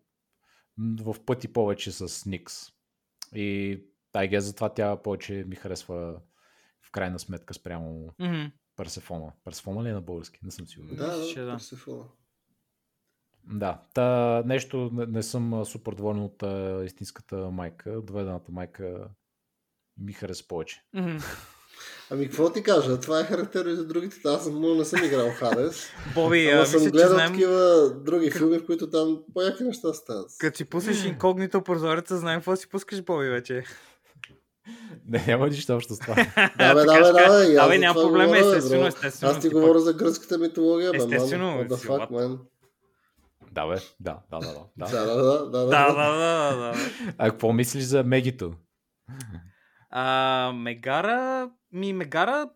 в 0.77 1.15
пъти 1.25 1.53
повече 1.53 1.91
с 1.91 2.25
Никс. 2.25 2.55
И 3.35 3.81
I 4.15 4.31
guess 4.31 4.39
затова 4.39 4.69
тя 4.69 4.95
повече 4.95 5.45
ми 5.47 5.55
харесва 5.55 6.19
в 6.87 6.91
крайна 6.91 7.19
сметка 7.19 7.53
спрямо 7.53 8.15
Mm-hmm. 8.19 8.51
Персефона. 8.75 9.31
Персефона 9.43 9.83
ли 9.83 9.89
е 9.89 9.93
на 9.93 10.01
български? 10.01 10.39
Не 10.43 10.51
съм 10.51 10.67
сигурен. 10.67 10.95
Да, 10.95 11.17
да, 11.17 11.45
да. 11.45 11.51
Персефона. 11.51 12.03
Да, 13.43 13.81
та 13.93 14.43
нещо 14.45 14.89
не, 14.93 15.05
не 15.05 15.23
съм 15.23 15.65
супер 15.65 15.93
доволен 15.93 16.23
от 16.23 16.43
а, 16.43 16.81
истинската 16.85 17.35
майка. 17.35 18.01
Доведената 18.01 18.51
майка 18.51 19.09
ми 19.97 20.13
хареса 20.13 20.47
повече. 20.47 20.83
Mm-hmm. 20.95 21.23
Ами, 22.09 22.25
какво 22.27 22.51
ти 22.53 22.63
кажа? 22.63 22.99
Това 22.99 23.19
е 23.19 23.23
характерно 23.23 23.71
и 23.71 23.75
за 23.75 23.87
другите. 23.87 24.15
Аз 24.25 24.43
съм, 24.43 24.77
не 24.77 24.85
съм 24.85 25.03
играл 25.03 25.29
Хадес. 25.31 25.89
Боби, 26.15 26.47
а, 26.47 26.55
Ама 26.55 26.65
съм 26.65 26.79
мисля, 26.79 26.91
гледал 26.91 27.13
знаем, 27.13 27.31
такива 27.31 27.89
други 28.05 28.31
филми, 28.31 28.57
в 28.57 28.65
които 28.65 28.89
там 28.89 29.23
по-яки 29.33 29.63
неща 29.63 29.93
стават. 29.93 30.31
като 30.39 30.57
си 30.57 30.65
пуснеш 30.65 31.05
инкогнито 31.05 31.61
прозореца, 31.61 32.17
знаем 32.17 32.39
какво 32.39 32.55
си 32.55 32.69
пускаш, 32.69 33.01
Боби, 33.01 33.29
вече. 33.29 33.63
Не, 35.05 35.23
няма 35.27 35.47
нищо 35.47 35.73
общо 35.75 35.93
с 35.93 35.99
това. 35.99 36.15
Да, 36.57 36.75
бе, 36.75 36.85
да, 36.85 36.93
бе, 36.93 37.01
да, 37.01 37.13
бе. 37.13 37.53
и 37.53 37.57
Абе, 37.57 37.73
за 37.73 37.79
няма 37.79 38.01
проблем, 38.01 38.27
говоря, 38.27 38.43
бе, 38.43 38.57
естествено, 38.57 38.87
естествено. 38.87 39.31
Аз 39.31 39.39
ти 39.39 39.49
говоря 39.49 39.79
за 39.79 39.93
гръцката 39.93 40.37
митология, 40.37 40.91
бе, 40.91 40.97
ман. 40.97 41.13
Естествено, 41.13 41.45
What 41.45 41.69
the 41.69 41.75
си 41.75 41.87
fuck, 41.87 42.09
man? 42.09 42.39
да, 43.51 43.67
бе, 43.67 43.75
да, 43.99 44.19
да, 44.31 44.39
да. 44.39 44.53
да, 44.77 44.87
Да, 44.91 45.05
да. 45.05 45.15
да, 45.15 45.23
да, 45.25 45.49
да. 45.49 45.65
Да, 45.65 45.93
да, 45.93 46.11
да, 46.13 46.57
да. 46.57 46.73
А 47.17 47.29
какво 47.31 47.53
мислиш 47.53 47.83
за 47.83 48.03
Мегито? 48.03 48.53
А, 49.89 50.51
Мегара, 50.55 51.49
ми 51.71 51.93
Мегара, 51.93 52.49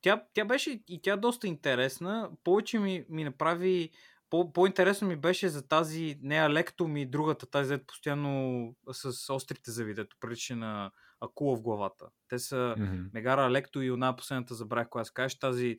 тя, 0.00 0.22
тя 0.34 0.44
беше 0.44 0.82
и 0.88 1.02
тя 1.02 1.16
доста 1.16 1.46
интересна. 1.46 2.30
Повече 2.44 2.78
ми, 2.78 3.04
ми 3.08 3.24
направи, 3.24 3.90
по, 4.30 4.52
по-интересно 4.52 5.08
ми 5.08 5.16
беше 5.16 5.48
за 5.48 5.68
тази, 5.68 6.18
не 6.22 6.36
Алекто 6.36 6.88
ми, 6.88 7.06
другата, 7.06 7.46
тази, 7.46 7.68
дето 7.68 7.86
постоянно 7.86 8.64
с 8.92 9.34
острите 9.34 9.70
зъби, 9.70 9.94
дето 9.94 10.16
прилича 10.20 10.56
на 10.56 10.90
акула 11.20 11.56
в 11.56 11.62
главата. 11.62 12.06
Те 12.28 12.38
са 12.38 12.74
Мгм. 12.78 13.02
Мегара 13.12 13.46
Алекто 13.46 13.82
и 13.82 13.86
една 13.86 14.16
последната 14.16 14.54
забравих 14.54 14.88
коя 14.88 15.04
се 15.04 15.12
каже, 15.14 15.38
тази 15.38 15.78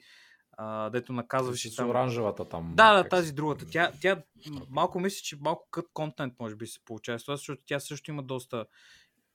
а, 0.51 0.89
дето 0.89 1.13
наказваше 1.13 1.69
С 1.69 1.75
там. 1.75 1.89
оранжевата 1.89 2.49
там. 2.49 2.73
Да, 2.75 2.93
да, 2.93 3.09
тази 3.09 3.33
другата. 3.33 3.65
Тя, 3.71 3.91
тя 4.01 4.21
малко 4.69 4.99
мисля, 4.99 5.21
че 5.23 5.37
малко 5.41 5.67
кът 5.71 5.85
контент 5.93 6.33
може 6.39 6.55
би 6.55 6.67
се 6.67 6.85
получава 6.85 7.19
с 7.19 7.23
това, 7.25 7.35
защото 7.35 7.61
тя 7.65 7.79
също 7.79 8.11
има 8.11 8.23
доста 8.23 8.65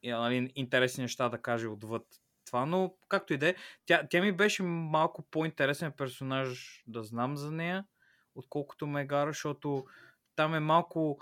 е, 0.03 0.11
нали, 0.11 0.53
интересни 0.55 1.03
неща 1.03 1.29
да 1.29 1.43
каже 1.43 1.67
отвъд 1.67 2.03
това, 2.47 2.67
но 2.67 2.95
както 3.09 3.33
и 3.33 3.39
да 3.39 3.49
е, 3.49 3.55
тя, 3.87 4.07
тя 4.11 4.21
ми 4.21 4.33
беше 4.33 4.63
малко 4.63 5.23
по-интересен 5.31 5.93
персонаж 5.93 6.83
да 6.87 7.03
знам 7.03 7.37
за 7.37 7.51
нея, 7.51 7.85
отколкото 8.35 8.87
Мегара, 8.87 9.31
защото 9.31 9.85
там 10.37 10.55
е 10.55 10.61
малко 10.61 11.19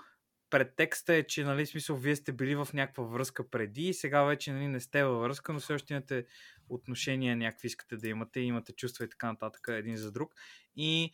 претекста 0.53 1.13
е, 1.13 1.23
че 1.23 1.43
нали, 1.43 1.65
смисъл, 1.65 1.95
вие 1.95 2.15
сте 2.15 2.31
били 2.31 2.55
в 2.55 2.67
някаква 2.73 3.03
връзка 3.03 3.49
преди 3.49 3.81
и 3.81 3.93
сега 3.93 4.23
вече 4.23 4.51
нали, 4.51 4.67
не 4.67 4.79
сте 4.79 5.03
във 5.03 5.21
връзка, 5.21 5.53
но 5.53 5.59
все 5.59 5.73
още 5.73 5.93
имате 5.93 6.25
отношения 6.69 7.35
някакви 7.35 7.67
искате 7.67 7.97
да 7.97 8.07
имате, 8.07 8.39
имате 8.39 8.73
чувства 8.73 9.05
и 9.05 9.09
така 9.09 9.31
нататък 9.31 9.67
един 9.67 9.97
за 9.97 10.11
друг. 10.11 10.35
И 10.75 11.11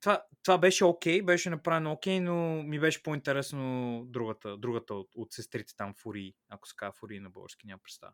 това, 0.00 0.22
това 0.42 0.58
беше 0.58 0.84
окей, 0.84 1.22
беше 1.22 1.50
направено 1.50 1.92
окей, 1.92 2.20
но 2.20 2.62
ми 2.62 2.80
беше 2.80 3.02
по-интересно 3.02 4.02
другата, 4.06 4.56
другата 4.56 4.94
от, 4.94 5.08
от 5.14 5.32
сестрите 5.32 5.76
там, 5.76 5.94
Фурии, 5.94 6.34
ако 6.48 6.68
се 6.68 6.76
казва 6.76 7.08
на 7.10 7.30
български, 7.30 7.66
няма 7.66 7.82
представа. 7.82 8.12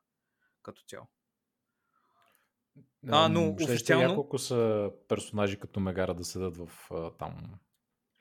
Като 0.62 0.82
цяло. 0.82 1.06
А, 3.08 3.28
но 3.28 3.54
щеше 3.58 3.72
официално- 3.72 4.08
няколко 4.08 4.38
са 4.38 4.90
персонажи 5.08 5.58
като 5.58 5.80
Мегара 5.80 6.14
да 6.14 6.24
седат 6.24 6.56
в 6.56 6.70
там. 7.18 7.58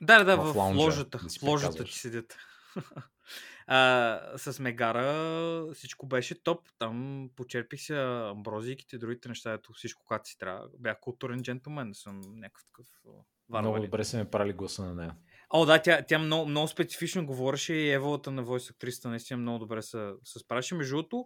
Да, 0.02 0.24
да, 0.24 0.38
В 0.38 0.54
в, 0.54 0.56
лаунжа 0.56 0.80
ложата. 0.84 1.18
да 1.18 1.30
в 1.40 1.44
ложата 1.44 1.84
ти 1.84 1.94
седят. 1.94 2.38
а, 3.68 4.38
с 4.38 4.60
Мегара 4.60 5.74
всичко 5.74 6.08
беше 6.08 6.44
топ. 6.44 6.70
Там 6.80 7.30
почерпих 7.36 7.82
се 7.82 7.98
амброзийките, 8.02 8.98
другите 8.98 9.30
неща, 9.30 9.54
ето 9.54 9.74
всичко 9.74 10.06
както 10.06 10.30
си 10.30 10.38
трябва. 10.38 10.70
Бях 10.80 11.00
културен 11.02 11.42
джентлмен, 11.42 11.92
съм 11.94 12.22
някакъв 12.22 12.66
такъв 12.66 12.88
а, 13.06 13.10
Много 13.10 13.26
варварин. 13.50 13.86
добре 13.86 14.04
се 14.04 14.18
ме 14.18 14.30
прали 14.30 14.54
гласа 14.54 14.84
на 14.86 14.94
нея. 14.96 15.16
О, 15.50 15.66
да, 15.66 15.82
тя, 15.82 16.02
тя 16.08 16.20
много, 16.20 16.46
много 16.50 16.68
специфично 16.68 17.26
говореше 17.26 17.74
и 17.74 17.92
еволата 17.92 18.32
на 18.32 18.46
Voice 18.46 18.72
актрисата 18.72 19.10
наистина 19.10 19.38
много 19.38 19.60
добре 19.60 19.82
се, 19.82 20.12
се 20.24 20.40
справяше. 20.40 20.76
Между 20.76 20.96
другото, 20.96 21.26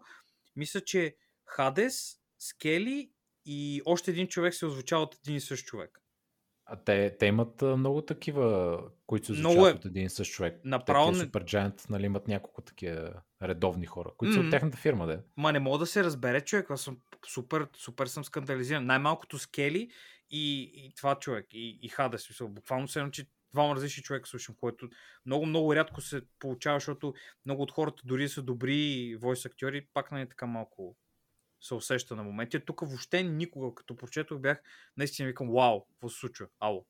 мисля, 0.56 0.82
че 0.82 1.16
Хадес, 1.46 2.18
Скели 2.40 3.12
и 3.46 3.82
още 3.86 4.12
един 4.12 4.28
човек 4.28 4.54
се 4.54 4.66
озвучава 4.66 5.04
от 5.04 5.16
един 5.16 5.36
и 5.36 5.42
същ 5.42 5.66
човек. 5.66 6.01
А 6.74 6.76
те, 6.76 7.18
те 7.20 7.26
имат 7.26 7.62
много 7.62 8.02
такива, 8.02 8.78
които 9.08 9.26
се 9.26 9.32
изучават 9.34 9.74
е. 9.74 9.78
от 9.78 9.86
един 9.86 10.06
и 10.06 10.10
същ 10.10 10.34
човек. 10.34 10.60
Направо 10.64 11.06
Такива 11.08 11.26
не- 11.26 11.46
Giant, 11.46 11.90
нали, 11.90 12.06
имат 12.06 12.28
няколко 12.28 12.62
такива 12.62 13.14
редовни 13.44 13.86
хора, 13.86 14.12
които 14.18 14.34
са 14.34 14.40
Мгм. 14.40 14.48
от 14.48 14.52
тяхната 14.52 14.78
фирма, 14.78 15.08
да. 15.08 15.24
Ма 15.38 15.52
не 15.52 15.60
мога 15.60 15.78
да 15.78 15.86
се 15.86 16.04
разбере 16.04 16.42
човек, 16.42 16.72
аз 16.72 16.82
съм 16.82 16.98
супер, 17.28 17.68
супер 17.78 18.06
съм 18.06 18.24
скандализиран. 18.26 18.86
Най-малкото 18.86 19.40
Скели 19.40 19.92
и, 20.30 20.62
и 20.76 20.94
това 20.96 21.16
човек, 21.16 21.48
и, 21.52 21.80
и 21.82 21.90
Хадес. 21.90 22.22
Смисъл, 22.22 22.48
буквално 22.48 22.88
се 22.88 23.00
едно, 23.00 23.12
че 23.12 23.26
двама 23.54 23.76
различни 23.76 24.04
човека 24.04 24.30
слушам, 24.30 24.56
което 24.60 24.90
много, 25.26 25.46
много 25.46 25.76
рядко 25.76 26.02
се 26.02 26.22
получава, 26.40 26.76
защото 26.80 27.14
много 27.46 27.62
от 27.64 27.72
хората 27.72 28.02
дори 28.06 28.30
са 28.30 28.42
добри 28.42 29.16
войс 29.16 29.46
актьори, 29.46 29.88
пак 29.94 30.12
не 30.12 30.22
е 30.22 30.30
така 30.30 30.46
малко 30.46 30.96
се 31.62 31.74
усеща 31.74 32.15
на 32.15 32.24
моменти. 32.24 32.65
Тук 32.65 32.82
въобще 32.82 33.24
никога, 33.24 33.76
като 33.76 33.97
прочетох, 33.97 34.39
бях 34.39 34.62
наистина 34.97 35.28
викам, 35.28 35.52
вау, 35.52 35.86
какво 35.86 36.10
се 36.10 36.19
случва? 36.19 36.47
Ало, 36.60 36.86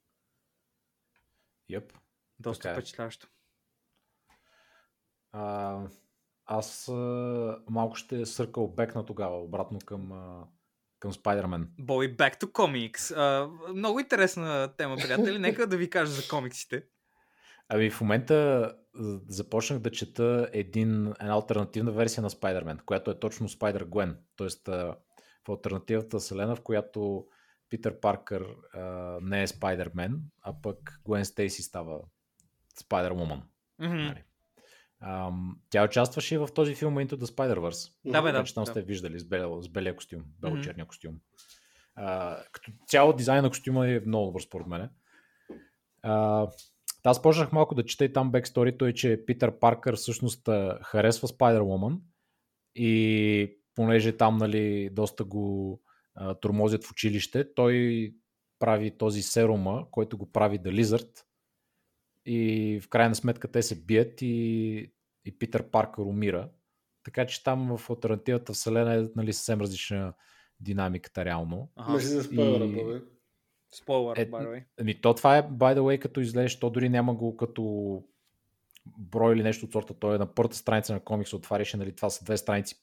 Йеп. 1.70 1.94
доста 2.40 2.62
Така 2.62 2.72
е. 2.72 2.82
впечатляващо. 2.82 3.28
А, 5.32 5.80
аз 6.46 6.90
а, 6.90 7.64
малко 7.70 7.96
ще 7.96 8.26
съркал 8.26 8.68
бекна 8.68 9.06
тогава, 9.06 9.44
обратно 9.44 9.80
към, 9.80 10.12
а, 10.12 10.48
към 11.00 11.14
Spider-Man. 11.14 11.68
Boy, 11.80 12.16
back 12.16 12.44
to 12.44 12.52
comics. 12.52 13.18
А, 13.18 13.48
много 13.74 14.00
интересна 14.00 14.74
тема, 14.78 14.96
приятели. 14.96 15.40
Нека 15.40 15.68
да 15.68 15.78
ви 15.78 15.90
кажа 15.90 16.12
за 16.12 16.28
комиксите. 16.28 16.84
Ами 17.74 17.90
в 17.90 18.02
момента 18.02 18.72
започнах 19.28 19.80
да 19.80 19.92
чета 19.92 20.50
един, 20.54 21.08
една 21.08 21.34
альтернативна 21.34 21.92
версия 21.92 22.24
на 22.24 22.30
Spider-Man, 22.30 22.84
която 22.86 23.12
е 23.12 23.20
точно 23.20 23.50
Spider-Gwen. 23.50 24.18
Тоест 24.36 24.68
а, 24.68 24.96
в 25.48 25.52
альтернативната 25.52 26.20
вселена, 26.20 26.56
в 26.56 26.62
която 26.62 27.26
Питър 27.70 28.00
Паркър 28.00 28.46
а, 28.74 28.82
не 29.22 29.44
е 29.44 29.48
Spider-Man, 29.48 30.20
а 30.42 30.62
пък 30.62 31.00
Гуен 31.04 31.26
Стейси 31.26 31.62
става. 31.62 32.00
Нали. 33.80 34.24
Ам, 35.02 35.60
тя 35.70 35.86
участваше 35.86 36.36
и 36.36 36.38
в 36.38 36.50
този 36.56 36.76
филм 36.76 36.96
Into 36.96 37.14
the 37.14 37.26
Spider-Verse. 37.26 37.94
Да, 38.06 38.22
бе, 38.22 38.32
да. 38.32 38.44
Там 38.44 38.64
да. 38.64 38.72
сте 38.72 38.82
виждали 38.82 39.20
с, 39.20 39.26
белия, 39.26 39.62
с 39.62 39.70
белия 39.70 39.96
костюм, 39.96 40.24
бело-черния 40.40 40.86
костюм. 40.86 41.16
А, 41.96 42.38
като 42.52 42.72
цяло 42.88 43.14
дизайн 43.14 43.44
на 43.44 43.50
костюма 43.50 43.88
е 43.88 44.00
много 44.00 44.26
добър 44.26 44.42
според 44.42 44.68
мен. 44.68 44.90
А, 46.04 46.48
аз 47.04 47.22
почнах 47.22 47.52
малко 47.52 47.76
да 47.76 47.86
чета 47.86 48.06
и 48.06 48.14
там 48.14 48.32
бексторито 48.32 48.86
е, 48.86 48.94
че 48.94 49.24
Питър 49.26 49.60
Паркър 49.60 49.96
всъщност 49.96 50.50
харесва 50.84 51.28
Spider-Woman 51.28 52.00
и 52.76 53.58
понеже 53.76 54.18
там 54.18 54.38
нали, 54.38 54.90
доста 54.90 55.24
го 55.24 55.82
а, 56.16 56.34
тормозят 56.36 56.84
в 56.84 56.92
училище, 56.92 57.54
той 57.54 58.14
прави 58.60 58.98
този 58.98 59.22
серума, 59.22 59.86
който 59.92 60.18
го 60.18 60.32
прави 60.32 60.60
The 60.60 60.82
Lizard 60.82 61.24
и 62.26 62.80
в 62.84 62.90
крайна 62.90 63.16
сметка 63.16 63.52
те 63.52 63.62
се 63.62 63.76
бият 63.86 64.22
и, 64.22 64.94
и 65.26 65.40
Питър 65.40 65.70
Паркър 65.70 66.04
умира. 66.04 66.50
Така 67.04 67.26
че 67.26 67.44
там 67.44 67.78
в 67.78 67.90
альтернативната 67.90 68.54
вселена 68.54 68.96
е 68.96 69.08
нали, 69.16 69.34
съвсем 69.34 69.62
различна 69.62 70.14
динамиката 70.60 71.26
реално. 71.26 71.72
Ага. 71.76 71.92
Мерси 71.92 72.08
за 72.08 72.24
спойлера, 72.24 72.66
И-. 72.66 73.02
Спойлър, 73.76 74.18
Е, 74.18 74.30
by 74.30 74.44
the 74.44 74.48
way. 74.48 74.64
Ами 74.80 75.02
то 75.02 75.14
това 75.14 75.38
е, 75.38 75.44
by 75.44 75.78
the 75.78 75.80
way, 75.80 76.00
като 76.00 76.20
излезеш, 76.20 76.60
то 76.60 76.70
дори 76.70 76.90
няма 76.90 77.16
го 77.16 77.38
като 77.38 78.04
брой 78.98 79.34
или 79.34 79.44
нещо 79.44 79.66
от 79.66 79.72
сорта. 79.72 79.94
Той 79.94 80.16
е 80.16 80.18
на 80.18 80.34
първата 80.34 80.58
страница 80.58 80.94
на 80.94 81.00
комикса, 81.00 81.36
отваряше, 81.36 81.78
нали, 81.78 81.96
това 81.96 82.10
са 82.10 82.26
две 82.26 82.38
страници, 82.38 82.76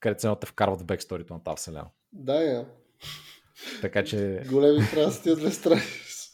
където 0.00 0.20
се 0.20 0.34
те 0.40 0.46
вкарват 0.46 0.80
в 0.80 0.84
бексторито 0.84 1.34
на 1.34 1.42
тази 1.42 1.56
вселена. 1.56 1.86
Да, 2.12 2.42
я. 2.42 2.66
Така 3.80 4.04
че 4.04 4.42
Големи 4.50 4.82
страсти 4.82 5.30
от 5.30 5.38
две 5.38 5.50
страни. 5.50 5.80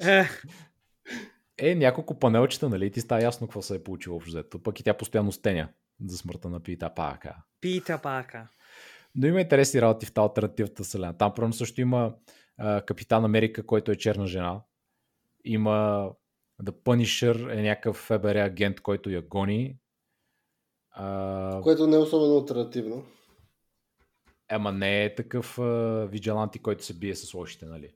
Е, 0.00 0.24
е 1.58 1.74
няколко 1.74 2.18
панелчета, 2.18 2.68
нали, 2.68 2.90
ти 2.90 3.00
става 3.00 3.22
ясно 3.22 3.46
какво 3.46 3.62
се 3.62 3.74
е 3.74 3.82
получило 3.84 4.16
общо 4.16 4.30
взето. 4.30 4.62
Пък 4.62 4.80
и 4.80 4.82
тя 4.82 4.94
постоянно 4.94 5.32
стеня 5.32 5.68
за 6.04 6.18
смъртта 6.18 6.48
на 6.48 6.60
Пита 6.60 6.94
Пака. 6.94 7.36
Пита 7.60 7.98
пака. 7.98 8.48
Но 9.14 9.26
има 9.26 9.40
интересни 9.40 9.82
работи 9.82 10.06
в 10.06 10.12
тази 10.12 10.22
альтернативната 10.22 10.82
вселена. 10.82 11.18
Там, 11.18 11.34
примерно, 11.34 11.52
също 11.52 11.80
има 11.80 12.14
Капитан 12.86 13.24
Америка, 13.24 13.66
който 13.66 13.90
е 13.90 13.96
черна 13.96 14.26
жена. 14.26 14.60
Има 15.44 16.08
The 16.62 16.70
Punisher, 16.70 17.58
е 17.58 17.62
някакъв 17.62 17.96
ФБР 17.96 18.36
агент, 18.36 18.80
който 18.80 19.10
я 19.10 19.22
гони. 19.22 19.76
А, 20.90 21.60
Което 21.62 21.86
не 21.86 21.96
е 21.96 21.98
особено 21.98 22.38
альтернативно. 22.38 23.04
ема 24.48 24.72
не 24.72 25.04
е 25.04 25.14
такъв 25.14 25.58
а, 25.58 26.06
виджаланти, 26.10 26.58
който 26.58 26.84
се 26.84 26.94
бие 26.94 27.14
с 27.14 27.34
лошите, 27.34 27.64
нали? 27.66 27.94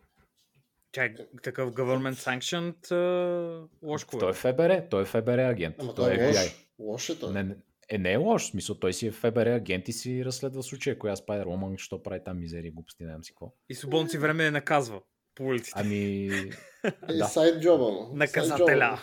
Чай, 0.93 1.15
такъв 1.43 1.73
government 1.73 2.13
sanctioned 2.13 2.87
uh, 2.87 3.69
лошко 3.83 4.19
Той 4.19 4.31
е 4.31 4.35
ФБР, 4.35 4.89
той 4.91 5.03
е 5.03 5.05
ФБР 5.05 5.39
агент. 5.39 5.77
Ама 5.79 5.95
той 5.95 6.15
е 6.15 6.17
той 6.17 6.25
е 6.25 6.29
лош. 6.29 6.67
Лош 6.79 7.09
е 7.09 7.19
той. 7.19 7.33
Не, 7.33 7.43
не, 7.43 7.57
е, 7.89 7.99
не 7.99 8.13
е 8.13 8.17
лош, 8.17 8.47
смисъл, 8.47 8.79
той 8.79 8.93
си 8.93 9.07
е 9.07 9.13
ФБР 9.13 9.47
агент 9.47 9.89
и 9.89 9.93
си 9.93 10.25
разследва 10.25 10.63
случая, 10.63 10.99
коя 10.99 11.17
Spider-Woman, 11.17 11.79
що 11.79 12.03
прави 12.03 12.21
там 12.25 12.41
мизерия, 12.41 12.73
глупости, 12.73 13.05
не 13.05 13.09
знам 13.11 13.25
си 13.25 13.33
какво. 13.33 13.53
И 13.69 13.75
свободно 13.75 14.09
си 14.09 14.19
време 14.19 14.45
я 14.45 14.53
наказва 14.53 15.01
по 15.35 15.45
улиците. 15.45 15.81
Ами, 15.81 16.27
Е, 17.09 17.13
да. 17.13 17.25
сайд 17.25 17.63
джоба. 17.63 18.09
Наказателя. 18.13 19.01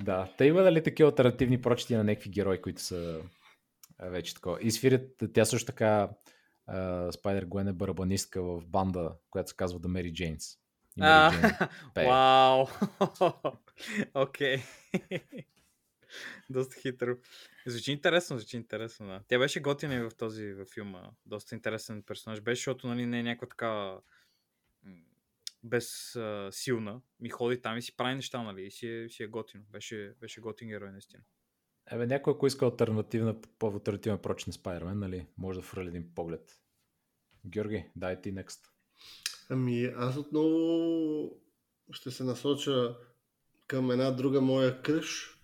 Да, 0.00 0.32
те 0.38 0.44
има 0.44 0.62
нали 0.62 0.82
такива 0.82 1.08
альтернативни 1.08 1.62
прочети 1.62 1.94
на 1.94 2.04
някакви 2.04 2.30
герои, 2.30 2.62
които 2.62 2.82
са 2.82 3.20
вече 4.02 4.34
такова. 4.34 4.58
И 4.62 4.70
свирят, 4.70 5.22
тя 5.34 5.44
също 5.44 5.66
така 5.66 6.10
Спайдер 7.12 7.44
Гуен 7.44 7.68
е 7.68 7.72
барабанистка 7.72 8.42
в 8.42 8.66
банда, 8.66 9.12
която 9.30 9.50
се 9.50 9.56
казва 9.56 9.80
The 9.80 9.86
Mary 9.86 10.12
Janes. 10.12 10.58
Пее. 11.94 12.06
Вау! 12.06 12.66
Окей. 14.14 14.62
Доста 16.50 16.80
хитро. 16.80 17.16
Звучи 17.66 17.92
интересно, 17.92 18.38
звучи 18.38 18.56
интересно, 18.56 19.06
да. 19.06 19.22
Тя 19.28 19.38
беше 19.38 19.60
готина 19.60 19.94
и 19.94 20.00
в 20.00 20.10
този 20.18 20.52
във 20.52 20.68
филма. 20.68 21.10
Доста 21.26 21.54
интересен 21.54 22.02
персонаж 22.02 22.40
беше, 22.40 22.60
защото 22.60 22.88
нали, 22.88 23.06
не 23.06 23.20
е 23.20 23.22
някаква 23.22 23.48
така 23.48 23.98
без 25.64 26.16
а, 26.16 26.48
силна. 26.52 27.00
Ми 27.20 27.28
ходи 27.28 27.62
там 27.62 27.76
и 27.76 27.82
си 27.82 27.96
прави 27.96 28.14
неща, 28.14 28.42
нали? 28.42 28.62
И 28.62 28.70
си 28.70 28.88
е, 28.88 29.08
си 29.08 29.22
е 29.22 29.26
готино. 29.26 29.64
Беше, 29.70 30.14
беше 30.20 30.40
готин 30.40 30.68
герой, 30.68 30.92
наистина. 30.92 31.22
Ебе, 31.90 32.06
някой, 32.06 32.32
ако 32.32 32.46
иска 32.46 32.64
альтернативна, 32.64 33.40
по-альтернативен 33.58 34.18
проч 34.18 34.46
на 34.46 34.52
Spider-Man, 34.52 34.94
нали, 34.94 35.26
може 35.38 35.58
да 35.58 35.66
фърли 35.66 35.88
един 35.88 36.14
поглед. 36.14 36.60
Георги, 37.46 37.84
дай 37.96 38.20
ти 38.20 38.34
next. 38.34 38.60
Ами, 39.50 39.84
аз 39.96 40.16
отново 40.16 41.30
ще 41.92 42.10
се 42.10 42.24
насоча 42.24 42.96
към 43.66 43.90
една 43.90 44.10
друга 44.10 44.40
моя 44.40 44.82
кръж, 44.82 45.39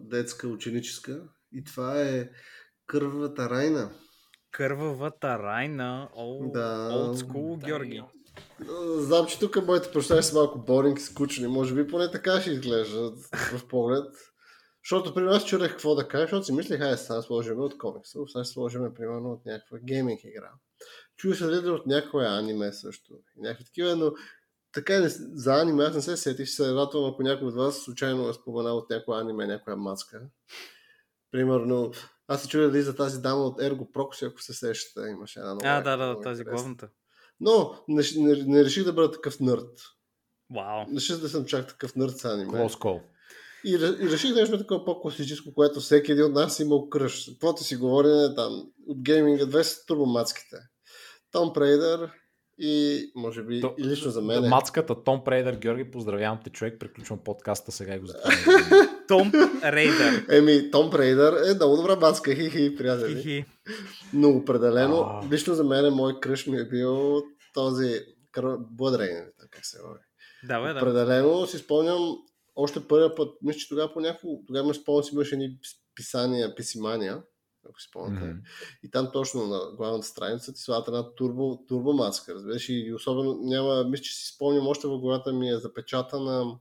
детска, 0.00 0.48
ученическа. 0.48 1.22
И 1.52 1.64
това 1.64 2.00
е 2.00 2.28
Кървата 2.86 3.50
райна. 3.50 3.90
Кървавата 4.50 5.38
райна. 5.38 6.08
О, 6.14 6.50
Да. 6.52 6.88
Old 6.92 7.14
school, 7.14 7.58
Да, 7.58 7.66
Георги. 7.66 8.02
Знам, 8.96 9.26
че 9.26 9.38
тук 9.38 9.66
моите 9.66 9.92
представи 9.92 10.22
са 10.22 10.34
малко 10.34 10.58
боринг 10.58 10.98
и 10.98 11.02
скучни. 11.02 11.46
Може 11.46 11.74
би 11.74 11.86
поне 11.86 12.10
така 12.10 12.40
ще 12.40 12.50
изглеждат 12.50 13.18
в 13.32 13.68
поглед. 13.68 14.14
Защото 14.84 15.14
при 15.14 15.22
нас 15.22 15.46
чудех 15.46 15.70
какво 15.70 15.94
да 15.94 16.08
кажа, 16.08 16.24
защото 16.24 16.44
си 16.44 16.52
мислех, 16.52 16.80
айде 16.80 16.96
сега 16.96 17.22
сложим 17.22 17.60
от 17.60 17.78
комикса, 17.78 18.18
сега 18.26 18.44
сложим 18.44 18.94
примерно 18.94 19.32
от 19.32 19.46
някаква 19.46 19.78
гейминг 19.78 20.20
игра. 20.24 20.50
Чуя 21.16 21.34
се 21.34 21.46
дали 21.46 21.70
от 21.70 21.86
някоя 21.86 22.38
аниме 22.38 22.72
също. 22.72 23.14
И 23.36 23.40
някакви 23.40 23.64
такива, 23.64 23.96
но 23.96 24.12
така 24.72 25.00
не, 25.00 25.08
за 25.08 25.60
аниме 25.60 25.84
аз 25.84 25.94
не 25.94 26.02
се 26.02 26.16
сетих, 26.16 26.46
ще 26.46 26.56
се 26.56 26.74
радвам, 26.74 27.12
ако 27.12 27.22
някой 27.22 27.48
от 27.48 27.54
вас 27.54 27.76
случайно 27.76 28.28
е 28.28 28.32
споменал 28.32 28.76
от 28.76 28.90
някоя 28.90 29.20
аниме, 29.20 29.46
някоя 29.46 29.76
маска. 29.76 30.20
Примерно, 31.30 31.92
аз 32.28 32.42
се 32.42 32.48
чуя 32.48 32.70
дали 32.70 32.82
за 32.82 32.96
тази 32.96 33.20
дама 33.20 33.42
от 33.44 33.60
Ergo 33.60 33.90
Proxy, 33.90 34.28
ако 34.28 34.42
се 34.42 34.54
сещате, 34.54 35.08
имаше 35.08 35.38
една 35.38 35.54
нова. 35.54 35.68
А, 35.68 35.80
да, 35.80 35.96
да, 35.96 36.06
много 36.06 36.22
тази 36.22 36.44
главната. 36.44 36.88
Но 37.40 37.84
не, 37.88 38.02
не, 38.16 38.44
не 38.44 38.64
реших 38.64 38.84
да 38.84 38.92
бъда 38.92 39.10
такъв 39.10 39.40
нърд. 39.40 39.78
Вау. 40.54 40.84
Не 40.88 40.96
реших 40.96 41.16
да 41.16 41.28
съм 41.28 41.44
чак 41.44 41.68
такъв 41.68 41.96
нърд 41.96 42.18
с 42.18 42.24
аниме. 42.24 42.52
Close 42.52 42.78
call. 42.78 43.02
И, 43.64 43.72
и 43.74 44.10
реших 44.10 44.34
нещо 44.34 44.58
такова 44.58 44.84
по-класическо, 44.84 45.54
което 45.54 45.80
всеки 45.80 46.12
един 46.12 46.24
от 46.24 46.32
нас 46.32 46.60
е 46.60 46.62
имал 46.62 46.88
кръж. 46.88 47.30
Каквото 47.32 47.64
си 47.64 47.76
говори 47.76 48.08
е 48.08 48.34
там 48.34 48.72
от 48.86 49.02
гейминга, 49.02 49.46
две 49.46 49.64
са 49.64 49.86
турбомацките. 49.86 50.56
Том 51.30 51.52
Прейдър 51.52 52.10
и 52.64 53.10
може 53.14 53.42
би 53.42 53.60
То- 53.60 53.74
и 53.78 53.84
лично 53.84 54.10
за 54.10 54.22
мен. 54.22 54.48
Мацката 54.48 55.04
Том 55.04 55.24
Прейдър, 55.24 55.56
Георги, 55.56 55.90
поздравявам 55.90 56.38
те, 56.44 56.50
човек. 56.50 56.80
Приключвам 56.80 57.18
подкаста 57.18 57.72
сега 57.72 57.94
и 57.94 57.98
го 57.98 58.06
затварям. 58.06 58.38
Том 59.08 59.32
Рейдър. 59.64 60.26
Еми, 60.30 60.70
Том 60.70 60.90
Прейдър 60.90 61.50
е 61.50 61.54
много 61.54 61.76
добра 61.76 61.96
мацка, 61.96 62.34
хи-хи, 62.34 62.76
приятели. 62.76 63.16
Хихи. 63.16 63.44
Но 64.12 64.28
определено, 64.28 64.96
А. 65.00 65.22
лично 65.30 65.54
за 65.54 65.64
мен 65.64 65.94
мой 65.94 66.20
кръж 66.20 66.46
ми 66.46 66.58
е 66.58 66.68
бил 66.68 67.22
този 67.54 68.00
Rain, 68.36 69.24
как 69.50 69.66
се 69.66 69.78
говори. 69.78 70.00
Да, 70.44 70.60
бе, 70.60 70.72
да. 70.72 70.78
Определено 70.80 71.46
си 71.46 71.58
спомням 71.58 72.16
още 72.56 72.80
първия 72.88 73.14
път, 73.14 73.28
мисля, 73.42 73.58
че 73.58 73.68
тогава 73.68 73.92
по 73.92 74.00
някакво, 74.00 74.28
тогава 74.46 74.68
ме 74.68 74.74
спомням, 74.74 75.04
си 75.04 75.14
имаше 75.14 75.34
едни 75.34 75.56
писания, 75.94 76.54
писимания, 76.54 77.22
ако 77.68 77.80
си 77.80 77.88
спомняте. 77.88 78.26
Мгм. 78.26 78.38
И 78.82 78.90
там 78.90 79.08
точно 79.12 79.46
на 79.46 79.76
главната 79.76 80.06
страница 80.06 80.52
ти 80.52 80.60
слагат 80.60 80.88
една 80.88 81.14
турбо, 81.14 81.58
турбомаска, 81.68 82.34
разбираш, 82.34 82.68
и 82.68 82.92
особено 82.94 83.38
няма, 83.42 83.84
мисля, 83.84 84.02
че 84.04 84.14
си 84.14 84.34
спомням, 84.34 84.66
още 84.66 84.86
в 84.86 84.98
главата 84.98 85.32
ми 85.32 85.50
е 85.50 85.58
запечатана 85.58 86.58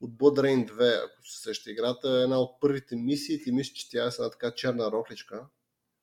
от 0.00 0.10
Blood 0.10 0.40
Rain 0.40 0.70
2, 0.70 0.98
ако 1.04 1.26
се 1.26 1.42
сеща 1.42 1.70
играта, 1.70 2.08
е 2.10 2.22
една 2.22 2.40
от 2.40 2.60
първите 2.60 2.96
мисии, 2.96 3.42
ти 3.42 3.52
мисля, 3.52 3.74
че 3.74 3.90
тя 3.90 4.04
е 4.06 4.10
с 4.10 4.18
една 4.18 4.30
така 4.30 4.50
черна 4.50 4.90
рохличка. 4.92 5.40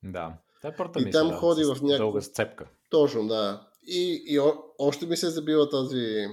Да. 0.02 0.34
Това 0.56 0.70
е 0.70 0.76
първата 0.76 1.00
И 1.00 1.04
мисия, 1.04 1.20
там 1.20 1.28
да, 1.30 1.36
ходи 1.36 1.64
в 1.64 1.68
някакво- 1.68 1.96
Дълга 1.96 2.20
сцепка. 2.20 2.66
Точно, 2.90 3.28
да. 3.28 3.66
И, 3.86 4.22
и 4.26 4.40
о, 4.40 4.52
още 4.78 5.06
ми 5.06 5.16
се 5.16 5.26
е 5.26 5.30
забила 5.30 5.68
тази, 5.68 6.26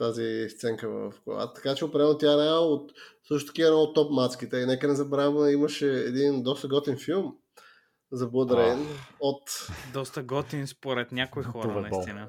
тази 0.00 0.46
сценка 0.48 0.88
в 0.88 1.12
главата. 1.26 1.52
Така 1.54 1.74
че 1.74 1.84
определено 1.84 2.18
тя 2.18 2.28
е 2.28 2.34
една 2.34 2.58
от 2.58 2.92
също 3.24 3.46
таки 3.46 3.62
е 3.62 3.66
една 3.66 3.76
от 3.76 3.94
топ 3.94 4.12
мацките. 4.12 4.56
И 4.56 4.66
нека 4.66 4.88
не 4.88 4.94
забравяме, 4.94 5.50
имаше 5.50 5.86
един 5.88 6.42
доста 6.42 6.68
готин 6.68 6.96
филм 6.98 7.32
за 8.12 8.26
Blood 8.26 8.52
Rain 8.52 8.86
от 9.20 9.42
Доста 9.92 10.22
готин 10.22 10.66
според 10.66 11.12
някои 11.12 11.42
хора, 11.42 11.68
Уве 11.68 11.74
Бол. 11.80 11.98
наистина. 11.98 12.28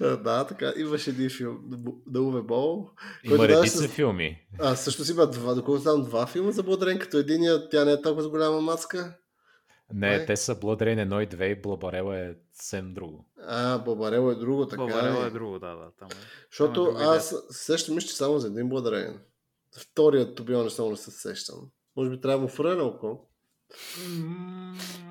да, 0.16 0.46
така, 0.46 0.72
имаше 0.76 1.10
един 1.10 1.30
филм 1.30 1.58
на 2.06 2.20
Уве 2.20 2.42
Бол. 2.42 2.90
Има 3.24 3.48
редица 3.48 3.78
с- 3.78 3.88
филми. 3.88 4.46
А, 4.60 4.76
също 4.76 5.04
си 5.04 5.12
има 5.12 5.26
два, 5.26 5.54
доколкото 5.54 5.82
знам, 5.82 6.02
два 6.02 6.26
филма 6.26 6.50
за 6.50 6.62
Blood 6.62 6.82
Rain, 6.82 6.98
като 6.98 7.18
единия, 7.18 7.68
тя 7.68 7.84
не 7.84 7.92
е 7.92 8.02
толкова 8.02 8.22
с 8.22 8.28
голяма 8.28 8.60
мацка. 8.60 9.16
Не, 9.94 10.08
Май. 10.08 10.26
те 10.26 10.36
са 10.36 10.56
Blood 10.56 10.82
Rain 10.82 11.08
1 11.08 11.24
и 11.24 11.28
2 11.28 11.44
и 11.48 11.62
Блабарела 11.62 12.18
е 12.18 12.30
съвсем 12.52 12.94
друго. 12.94 13.26
А, 13.40 13.78
Бабарело 13.78 14.30
е 14.30 14.34
друго, 14.34 14.66
така 14.66 14.82
Баварела 14.82 15.22
ли? 15.22 15.26
е 15.26 15.30
друго, 15.30 15.58
да, 15.58 15.68
да. 15.68 15.90
Там 15.98 16.08
е. 16.10 16.14
Защото 16.50 16.84
Там 16.86 17.02
е 17.02 17.04
аз 17.06 17.28
се 17.28 17.36
сещам, 17.50 17.94
мисля, 17.94 18.08
че 18.08 18.16
само 18.16 18.38
за 18.38 18.46
един 18.46 18.62
Blood 18.62 18.88
Rain. 18.88 19.16
Вторият 19.78 20.34
Тобион 20.34 20.64
не 20.64 20.70
само 20.70 20.90
не 20.90 20.96
се 20.96 21.10
сещам. 21.10 21.56
Може 21.96 22.10
би 22.10 22.20
трябва 22.20 22.42
му 22.42 22.48
френа 22.48 22.82
око. 22.82 23.20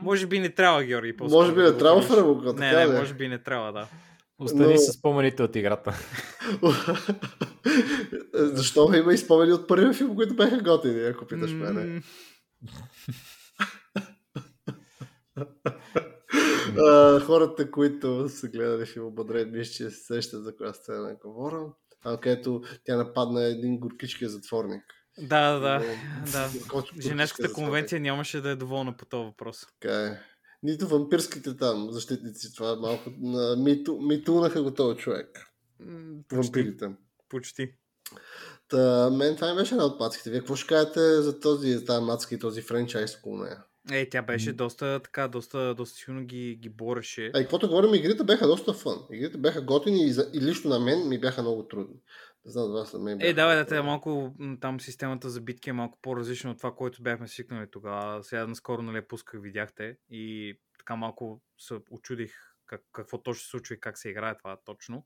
Може 0.02 0.28
би 0.28 0.40
не 0.40 0.50
трябва, 0.50 0.84
Георги. 0.84 1.14
Може 1.20 1.54
би 1.54 1.62
не 1.62 1.78
трябва 1.78 2.02
френа 2.02 2.28
око, 2.28 2.54
Не, 2.54 2.72
не, 2.74 2.88
ли? 2.88 2.92
може 2.92 3.14
би 3.14 3.28
не 3.28 3.40
трябва, 3.40 3.72
да. 3.74 3.88
Остани 4.40 4.74
Но- 4.74 4.80
с 4.80 4.92
спомените 4.92 5.44
от 5.44 5.56
играта. 5.56 5.94
Защо 8.34 8.94
има 8.94 9.14
и 9.14 9.18
спомени 9.18 9.52
от 9.54 9.68
първия 9.68 9.94
филм, 9.94 10.16
които 10.16 10.36
бяха 10.36 10.58
готини, 10.60 11.02
ако 11.02 11.26
питаш 11.26 11.52
мене. 11.52 12.02
А, 16.78 17.20
хората, 17.20 17.72
които 17.72 18.30
са 18.30 18.48
гледали 18.48 18.86
филм 18.86 19.16
Бодред, 19.16 19.52
мисля, 19.52 19.72
че 19.74 19.90
се 19.90 20.04
сещат 20.04 20.44
за 20.44 20.56
коя 20.56 20.74
сцена 20.74 21.16
говоря. 21.26 21.66
А, 22.04 22.18
където 22.18 22.62
тя 22.84 22.96
нападна 22.96 23.44
един 23.44 23.80
горкичкия 23.80 24.30
затворник. 24.30 24.84
Да, 25.18 25.60
да, 25.60 25.82
да. 26.32 26.50
Женевската 27.02 27.54
конвенция 27.54 28.02
нямаше 28.02 28.42
да 28.42 28.50
е 28.50 28.56
доволна 28.56 28.98
по 28.98 29.06
този 29.06 29.26
въпрос. 29.26 29.66
Така 29.80 30.06
е. 30.06 30.20
Нито 30.64 30.88
вампирските 30.88 31.58
там 31.58 31.92
защитници, 31.92 32.56
това 32.56 32.72
е 32.72 32.76
малко 32.76 33.10
на 33.20 33.56
миту, 33.56 33.98
митунаха 34.02 34.64
го 34.64 34.74
този 34.74 34.98
човек. 34.98 35.48
Почти. 36.30 36.60
Вампирите. 36.60 36.90
почти. 37.30 37.74
Та, 38.68 39.10
мен 39.10 39.36
това 39.36 39.54
ми 39.54 39.60
беше 39.60 39.74
една 39.74 39.86
от 39.86 40.00
мацките. 40.00 40.30
Вие 40.30 40.40
какво 40.40 40.56
ще 40.56 40.68
кажете 40.68 41.22
за 41.22 41.40
този, 41.40 41.86
тази 41.86 42.06
мацка 42.06 42.36
и 42.36 42.40
този 42.40 42.62
франчайз 42.62 43.18
около 43.18 43.38
нея? 43.38 43.64
Е, 43.92 44.10
тя 44.10 44.22
беше 44.22 44.54
доста 44.54 45.00
така, 45.04 45.28
доста, 45.28 45.76
доста 45.76 45.98
силно 45.98 46.24
ги, 46.26 46.56
ги 46.56 46.70
бореше. 46.70 47.32
А 47.34 47.40
и 47.40 47.42
каквото 47.42 47.68
говорим, 47.68 47.94
игрите 47.94 48.24
бяха 48.24 48.48
доста 48.48 48.74
фън. 48.74 49.00
Игрите 49.12 49.38
бяха 49.38 49.62
готини 49.62 50.06
и, 50.06 50.12
за, 50.12 50.32
и 50.34 50.42
лично 50.42 50.70
на 50.70 50.80
мен 50.80 51.08
ми 51.10 51.20
бяха 51.20 51.42
много 51.42 51.68
трудни. 51.68 51.96
Не 52.46 52.52
знам 52.52 52.72
вас, 52.72 52.94
на 52.94 53.00
мен 53.00 53.22
Е, 53.22 53.34
бяха 53.34 53.34
да, 53.34 53.48
бе, 53.48 53.56
да, 53.56 53.62
е 53.62 53.66
трудни. 53.66 53.82
малко 53.82 54.34
там 54.62 54.80
системата 54.80 55.30
за 55.30 55.42
битки 55.42 55.70
е 55.70 55.74
малко 55.74 56.00
по-различна 56.02 56.52
от 56.52 56.58
това, 56.58 56.76
което 56.76 57.04
бяхме 57.04 57.28
свикнали 57.28 57.72
тогава. 57.72 58.24
Сега 58.24 58.48
наскоро, 58.48 58.82
нали, 58.82 59.02
пусках, 59.08 59.42
видяхте 59.42 59.98
и 60.10 60.54
така 60.78 60.96
малко 60.96 61.42
се 61.60 61.74
очудих 61.92 62.34
как, 62.66 62.82
какво 62.92 63.18
точно 63.24 63.42
се 63.44 63.50
случва 63.50 63.76
и 63.76 63.80
как 63.80 63.98
се 63.98 64.10
играе 64.10 64.38
това 64.38 64.58
точно. 64.66 65.06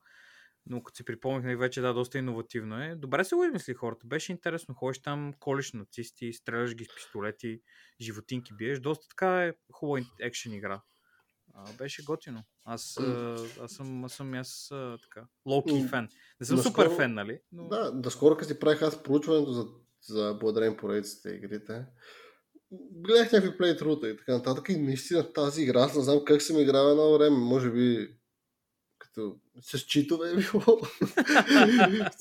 Но 0.70 0.84
като 0.84 0.98
си 0.98 1.06
припомних, 1.06 1.58
вече 1.58 1.82
да, 1.82 1.94
доста 1.94 2.18
иновативно 2.18 2.84
е. 2.84 2.96
Добре 2.96 3.24
се 3.24 3.36
го 3.36 3.44
измисли 3.44 3.74
хората. 3.74 4.08
Беше 4.08 4.32
интересно. 4.32 4.76
Ходиш 4.76 5.02
там, 5.02 5.34
колиш 5.40 5.74
нацисти, 5.74 6.34
стреляш 6.34 6.76
ги 6.76 6.86
с 6.86 6.96
пистолети, 6.96 7.62
животинки 8.02 8.54
биеш. 8.54 8.80
Доста 8.80 9.08
така 9.08 9.46
е 9.46 9.54
хубава 9.72 10.06
екшен 10.20 10.54
игра. 10.54 10.82
А, 11.54 11.74
беше 11.74 12.04
готино. 12.04 12.44
Аз, 12.64 13.00
аз 13.62 13.72
съм, 13.72 14.06
аз 14.06 14.14
съм 14.14 14.34
аз 14.34 14.68
така. 15.04 15.28
Лоуки 15.46 15.88
фен. 15.90 16.10
Не 16.40 16.46
съм 16.46 16.58
наскоро- 16.58 16.64
супер 16.64 16.96
фен, 16.98 17.14
нали? 17.14 17.40
Но... 17.52 17.68
Да, 17.68 17.92
да 17.92 18.12
скоро 18.12 18.38
като 18.38 18.48
си 18.48 18.60
правих 18.60 18.82
аз 18.82 19.04
проучването 19.04 19.52
за, 19.52 19.66
за 20.02 20.38
благодарение 20.40 20.78
поредиците 20.78 21.30
игрите, 21.30 21.86
гледах 22.72 23.32
някакви 23.32 23.58
плейтрута 23.58 24.10
и 24.10 24.18
така 24.18 24.32
нататък 24.32 24.70
и 24.70 24.78
наистина 24.78 25.34
тази 25.34 25.64
игра, 25.64 25.80
аз 25.80 25.96
не 25.96 26.04
знам 26.04 26.22
как 26.26 26.42
съм 26.42 26.60
играл 26.60 26.92
едно 26.92 27.14
време, 27.14 27.38
може 27.38 27.72
би 27.72 28.18
като 29.16 29.36
с 29.62 29.80
читове 29.80 30.32
е 30.32 30.36
било. 30.36 30.80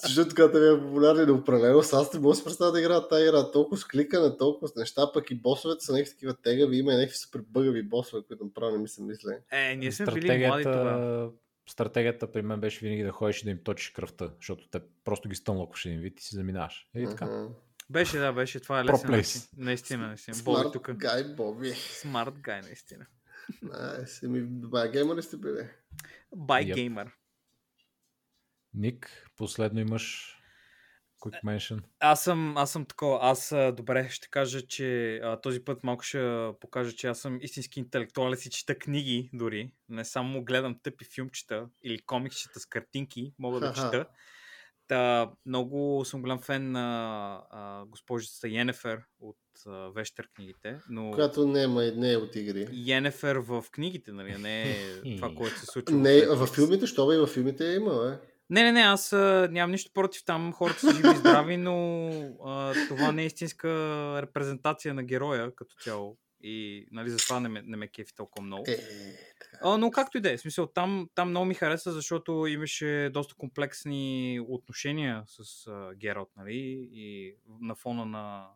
Защото 0.02 0.35
когато 0.35 0.52
бях 0.52 0.80
популярен 0.80 1.28
и 1.28 1.33
определено, 1.33 1.83
с 1.83 1.92
аз 1.92 2.14
не 2.14 2.20
мога 2.20 2.33
да 2.33 2.37
си 2.37 2.44
представя 2.44 2.72
да 2.72 2.80
играя 2.80 3.09
тази 3.09 3.24
игра. 3.24 3.50
Толкова 3.50 3.76
с 3.76 3.85
кликане, 3.85 4.37
толкова 4.37 4.68
с 4.68 4.76
неща, 4.76 5.12
пък 5.14 5.30
и 5.30 5.35
босовете 5.35 5.85
са 5.85 5.92
някакви 5.92 6.12
такива 6.12 6.35
тегави, 6.35 6.76
има 6.76 6.92
и 6.92 6.96
някакви 6.96 7.16
супер 7.16 7.40
бъгави 7.48 7.83
босове, 7.83 8.22
които 8.28 8.44
направо 8.44 8.72
не 8.72 8.78
ми 8.78 8.88
се 8.88 9.02
мисля. 9.02 9.33
Е, 9.52 9.76
ние 9.76 9.92
сме 9.92 10.07
били 10.07 10.46
млади 10.46 10.64
тогава. 10.64 11.30
Стратегията, 11.68 12.33
при 12.33 12.42
мен 12.42 12.61
беше 12.61 12.85
винаги 12.87 13.02
да 13.02 13.11
ходиш 13.11 13.42
и 13.42 13.44
да 13.44 13.50
им 13.50 13.59
точиш 13.64 13.90
кръвта, 13.90 14.30
защото 14.37 14.68
те 14.68 14.80
просто 15.04 15.28
ги 15.28 15.37
стъмлакваш 15.37 15.85
един 15.85 16.00
вид 16.00 16.20
и 16.20 16.22
си 16.22 16.35
заминаваш. 16.35 16.88
И 16.96 17.07
така. 17.07 17.48
Беше, 17.90 18.18
да, 18.18 18.33
беше. 18.33 18.61
Това 18.61 18.80
е 18.80 18.85
лесен 18.85 19.11
начин. 19.11 19.40
Наистина, 19.57 20.07
наистина. 20.07 20.37
Боби 20.44 20.61
Смарт 20.61 20.72
тук. 20.72 20.92
гай, 20.92 21.24
Боби. 21.24 21.70
Смарт 21.70 22.35
гай, 22.38 22.61
наистина. 22.61 23.07
Найс, 23.62 24.22
еми, 24.22 24.40
бая 24.42 24.90
геймър 24.90 25.16
ли 25.16 25.22
сте 25.22 25.37
били? 25.37 25.68
Бай 26.37 26.64
Yep. 26.64 26.74
геймър. 26.74 27.11
Ник, 28.74 29.30
последно 29.37 29.80
имаш 29.80 30.35
quick 31.22 31.42
mention. 31.44 31.83
Аз 32.00 32.24
съм, 32.24 32.57
аз 32.57 32.72
съм 32.72 32.87
такова. 32.87 33.18
Аз 33.22 33.54
добре 33.72 34.09
ще 34.11 34.28
кажа, 34.30 34.66
че 34.66 35.16
а, 35.16 35.40
този 35.40 35.64
път 35.64 35.85
малко 35.85 36.02
ще 36.04 36.50
покажа, 36.61 36.92
че 36.92 37.07
аз 37.07 37.18
съм 37.18 37.38
истински 37.42 37.80
интелектуалец 37.80 38.46
и 38.46 38.50
чета 38.50 38.78
книги 38.78 39.30
дори. 39.33 39.72
Не 39.88 40.04
само 40.04 40.44
гледам 40.44 40.78
тъпи 40.83 41.04
филмчета 41.14 41.68
или 41.83 41.98
комиксчета 42.02 42.61
с 42.61 42.66
картинки, 42.66 43.35
мога 43.38 43.61
да 43.61 43.66
Ха-ха. 43.66 43.90
чета. 43.90 44.09
Та, 44.88 45.31
много 45.47 46.05
съм 46.05 46.23
голям 46.23 46.38
фен 46.38 46.73
на 46.73 47.40
а, 47.51 47.85
госпожицата 47.85 48.49
Йенефер 48.49 49.01
от 49.20 49.37
а, 49.66 49.70
Вещер 49.70 50.29
книгите, 50.35 50.79
но 50.88 51.11
Която 51.11 51.47
не, 51.47 51.62
е, 51.62 51.90
не 51.90 52.12
е 52.12 52.16
от 52.16 52.37
игри. 52.37 52.68
Йенефер 52.73 53.37
в 53.37 53.64
книгите, 53.73 54.12
нали, 54.12 54.38
не 54.38 54.62
е 54.62 54.77
това, 55.16 55.35
което 55.35 55.59
се 55.59 55.66
случва. 55.66 55.97
Не, 55.97 56.27
във 56.27 56.49
филмите, 56.49 56.87
що 56.87 57.07
бе, 57.07 57.14
и 57.14 57.18
във 57.18 57.31
филмите 57.31 57.70
е 57.70 57.75
има, 57.75 58.03
бе. 58.03 58.18
Не, 58.51 58.62
не, 58.62 58.73
не, 58.73 58.81
аз 58.81 59.12
а, 59.12 59.49
нямам 59.51 59.70
нищо 59.70 59.90
против 59.94 60.25
там, 60.25 60.53
хората 60.53 60.81
са 60.81 60.94
живи 60.94 61.09
и 61.12 61.16
здрави, 61.16 61.57
но 61.57 62.09
а, 62.44 62.75
това 62.88 63.12
не 63.12 63.23
е 63.23 63.27
истинска 63.27 63.68
репрезентация 64.23 64.94
на 64.94 65.03
героя 65.03 65.55
като 65.55 65.77
цяло. 65.77 66.18
И 66.46 66.87
нали, 66.90 67.11
затова 67.11 67.40
не 67.40 67.48
ме, 67.48 67.62
не 67.62 67.76
ме 67.76 67.88
кефи 67.88 68.14
толкова 68.14 68.46
много. 68.46 68.64
Е, 68.68 68.76
така. 69.40 69.59
А, 69.62 69.78
но 69.78 69.90
както 69.90 70.18
и 70.18 70.20
да 70.20 70.33
е, 70.33 70.38
смисъл, 70.38 70.66
там, 70.66 71.09
там 71.14 71.30
много 71.30 71.46
ми 71.46 71.54
хареса, 71.54 71.92
защото 71.92 72.46
имаше 72.46 73.11
доста 73.12 73.35
комплексни 73.35 74.40
отношения 74.48 75.24
с 75.26 75.66
а, 75.66 75.94
Гералт, 75.94 76.30
нали, 76.37 76.88
и 76.92 77.37
на 77.61 77.74
фона 77.74 78.07
на, 78.07 78.48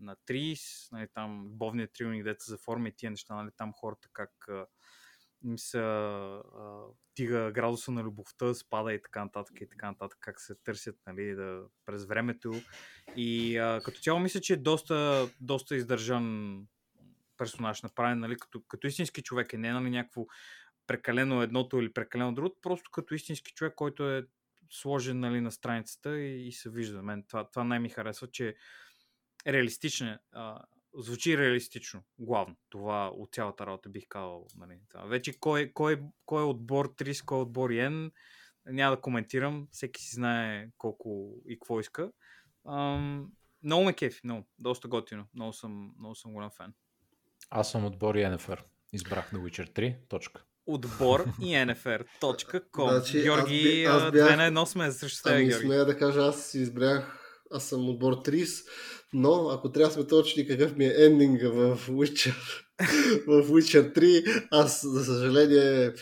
на 0.00 0.16
Трис, 0.26 0.88
нали, 0.92 1.08
там 1.14 1.44
любовният 1.44 1.92
триумик, 1.92 2.24
дете 2.24 2.44
за 2.44 2.58
форми 2.58 2.88
и 2.88 2.92
тия 2.92 3.10
неща, 3.10 3.34
нали, 3.34 3.50
там 3.56 3.72
хората 3.72 4.08
как 4.12 4.48
а, 4.48 4.66
им 5.44 5.58
се 5.58 5.78
а, 5.78 6.42
тига 7.14 7.52
градуса 7.52 7.92
на 7.92 8.02
любовта, 8.02 8.54
спада 8.54 8.94
и 8.94 9.02
така 9.02 9.24
нататък 9.24 9.60
и 9.60 9.68
така 9.68 9.86
нататък, 9.86 10.18
как 10.20 10.40
се 10.40 10.54
търсят 10.54 10.96
нали, 11.06 11.34
да, 11.34 11.62
през 11.86 12.04
времето. 12.04 12.52
И 13.16 13.56
а, 13.56 13.80
като 13.84 14.00
цяло 14.00 14.20
мисля, 14.20 14.40
че 14.40 14.52
е 14.52 14.56
доста, 14.56 15.28
доста 15.40 15.76
издържан 15.76 16.58
персонаж, 17.42 17.82
направен 17.82 18.18
нали, 18.18 18.36
като, 18.36 18.62
като 18.68 18.86
истински 18.86 19.22
човек, 19.22 19.52
е 19.52 19.58
не 19.58 19.72
нали, 19.72 19.90
някакво 19.90 20.26
прекалено 20.86 21.42
едното 21.42 21.78
или 21.78 21.92
прекалено 21.92 22.34
другото, 22.34 22.56
просто 22.62 22.90
като 22.90 23.14
истински 23.14 23.52
човек, 23.52 23.74
който 23.76 24.10
е 24.10 24.26
сложен 24.70 25.20
нали, 25.20 25.40
на 25.40 25.52
страницата 25.52 26.18
и, 26.18 26.48
и 26.48 26.52
се 26.52 26.70
вижда. 26.70 27.02
Мен 27.02 27.24
това, 27.28 27.50
това 27.50 27.64
най-ми 27.64 27.88
харесва, 27.88 28.30
че 28.30 28.54
реалистичен. 29.46 30.18
А, 30.32 30.62
звучи 30.94 31.38
реалистично, 31.38 32.02
главно. 32.18 32.56
Това 32.70 33.08
от 33.08 33.34
цялата 33.34 33.66
работа 33.66 33.88
бих 33.88 34.04
казал. 34.08 34.46
Нали, 34.56 34.78
това. 34.88 35.04
Вече 35.04 35.40
кой, 35.40 35.72
кой, 35.74 36.00
кой 36.26 36.42
е 36.42 36.46
отбор 36.46 36.94
30, 36.94 37.24
кой 37.24 37.38
е 37.38 37.42
отбор 37.42 37.70
Йен, 37.70 38.12
няма 38.66 38.96
да 38.96 39.02
коментирам. 39.02 39.68
Всеки 39.70 40.02
си 40.02 40.14
знае 40.14 40.68
колко 40.78 41.40
и 41.48 41.58
какво 41.58 41.80
иска. 41.80 42.12
Ам, 42.68 43.32
много 43.62 43.84
ме 43.84 43.92
кефи, 43.92 44.20
много. 44.24 44.48
Доста 44.58 44.88
готино. 44.88 45.26
Много 45.34 45.52
съм, 45.52 45.94
много 45.98 46.14
съм 46.14 46.32
голям 46.32 46.50
фен. 46.50 46.74
Аз 47.52 47.70
съм 47.70 47.84
отбор 47.84 48.14
и 48.14 48.26
НФР. 48.26 48.62
Избрах 48.92 49.32
на 49.32 49.38
Witcher 49.38 49.70
3. 49.70 49.94
Точка. 50.08 50.42
Отбор 50.66 51.24
и 51.40 51.44
nfr.com. 51.46 52.90
Значи, 52.90 53.22
Георги, 53.22 53.54
аз 53.54 53.62
би- 53.64 53.84
аз 53.86 54.02
бях- 54.02 54.10
две 54.12 54.36
на 54.36 54.44
едно 54.44 54.66
сме 54.66 54.92
срещу 54.92 55.22
теб, 55.22 55.32
Ами 55.32 55.44
Георги. 55.44 55.66
смея 55.66 55.84
да 55.84 55.98
кажа, 55.98 56.20
аз 56.20 56.44
си 56.44 56.58
избрах, 56.58 57.18
аз 57.50 57.64
съм 57.64 57.88
отбор 57.88 58.12
30, 58.14 58.66
но 59.12 59.48
ако 59.48 59.72
трябва 59.72 59.88
да 59.88 59.94
сме 59.94 60.06
точни 60.06 60.46
какъв 60.46 60.76
ми 60.76 60.84
е 60.86 60.94
ендинга 60.98 61.48
в 61.48 61.78
Witcher, 61.80 62.34
в 63.26 63.42
Witcher 63.44 63.94
3, 63.94 64.46
аз 64.50 64.82
за 64.84 65.04
съжаление 65.04 65.92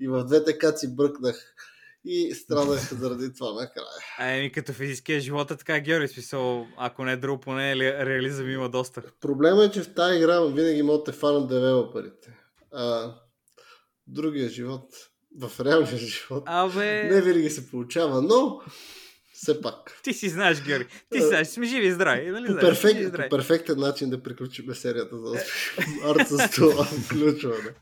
и 0.00 0.08
в 0.08 0.24
двете 0.24 0.58
каци 0.58 0.96
бръкнах 0.96 1.54
и 2.04 2.34
страдах 2.34 2.94
заради 2.94 3.32
това 3.32 3.52
накрая. 3.52 3.86
Еми, 4.30 4.52
като 4.52 4.72
физическия 4.72 5.20
живот 5.20 5.50
е 5.50 5.56
така, 5.56 5.80
Георги, 5.80 6.08
смисъл, 6.08 6.66
ако 6.76 7.04
не 7.04 7.12
е 7.12 7.16
друго, 7.16 7.40
поне 7.40 7.76
ли- 7.76 8.06
реализъм 8.06 8.50
има 8.50 8.68
доста. 8.68 9.02
Проблема 9.20 9.64
е, 9.64 9.70
че 9.70 9.82
в 9.82 9.94
тази 9.94 10.16
игра 10.16 10.40
винаги 10.40 10.82
могат 10.82 11.04
да 11.04 11.12
фанат 11.12 11.48
девелоперите. 11.48 12.36
А 12.72 13.14
другия 14.06 14.48
живот, 14.48 14.84
в 15.38 15.60
реалния 15.60 15.98
живот, 15.98 16.42
Абе, 16.46 17.04
не 17.04 17.20
винаги 17.22 17.50
се 17.50 17.70
получава, 17.70 18.22
но 18.22 18.60
все 19.32 19.60
пак. 19.60 20.00
ти 20.02 20.12
си 20.12 20.28
знаеш, 20.28 20.62
Георги. 20.62 20.88
Ти 21.10 21.18
А, 21.18 21.20
си 21.20 21.26
знаеш, 21.26 21.48
сме 21.48 21.66
живи 21.66 21.86
и 21.86 21.92
здрави. 21.92 22.26
Нали 22.26 22.46
По, 22.46 22.52
знаеш, 22.52 22.66
живи 22.70 22.92
перфект, 22.92 23.08
здрави. 23.08 23.28
по 23.28 23.36
перфектен 23.36 23.78
начин 23.78 24.10
да 24.10 24.22
приключим 24.22 24.74
серията 24.74 25.16
за 25.18 25.38
арт 26.06 26.28
с 26.28 26.50
това 26.50 26.84
включване. 27.04 27.74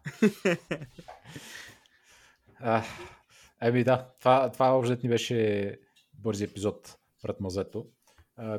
Еми 3.62 3.85
да, 3.85 4.09
това, 4.21 4.53
това 4.53 4.66
общо 4.66 4.99
ни 5.03 5.09
беше 5.09 5.79
бързи 6.14 6.44
епизод 6.44 6.99
пред 7.23 7.40
мазето. 7.40 7.87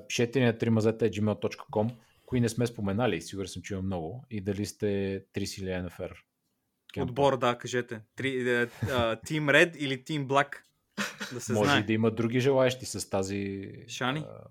Пишете 0.07 0.39
ни 0.39 0.45
на 0.45 0.53
3 0.53 0.69
мазета 0.69 1.05
gmail.com, 1.05 1.91
кои 2.25 2.39
не 2.41 2.49
сме 2.49 2.67
споменали, 2.67 3.21
сигурен 3.21 3.47
съм, 3.47 3.61
че 3.61 3.73
има 3.73 3.83
много, 3.83 4.25
и 4.29 4.41
дали 4.41 4.65
сте 4.65 4.85
30 5.35 5.61
или 5.61 5.69
NFR. 5.69 6.11
кемпа. 6.93 7.09
Отбор, 7.11 7.37
да, 7.37 7.57
кажете. 7.57 8.01
Три, 8.15 8.51
а, 8.51 8.67
Team 9.15 9.45
Red 9.45 9.77
или 9.77 10.03
Team 10.03 10.27
Black. 10.27 10.55
Да 11.33 11.41
се 11.41 11.53
Може 11.53 11.69
знае. 11.69 11.79
и 11.79 11.83
да 11.83 11.93
има 11.93 12.11
други 12.11 12.39
желаящи 12.39 12.85
с 12.85 13.09
тази... 13.09 13.71
Шани? 13.87 14.19
а, 14.19 14.41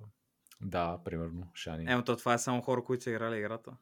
да, 0.61 0.99
примерно, 1.05 1.51
Шани. 1.55 1.85
Емо, 1.93 2.05
то 2.05 2.17
това 2.17 2.35
е 2.35 2.39
само 2.39 2.63
хора, 2.63 2.85
които 2.85 3.03
са 3.03 3.11
играли 3.11 3.39
играта. 3.39 3.77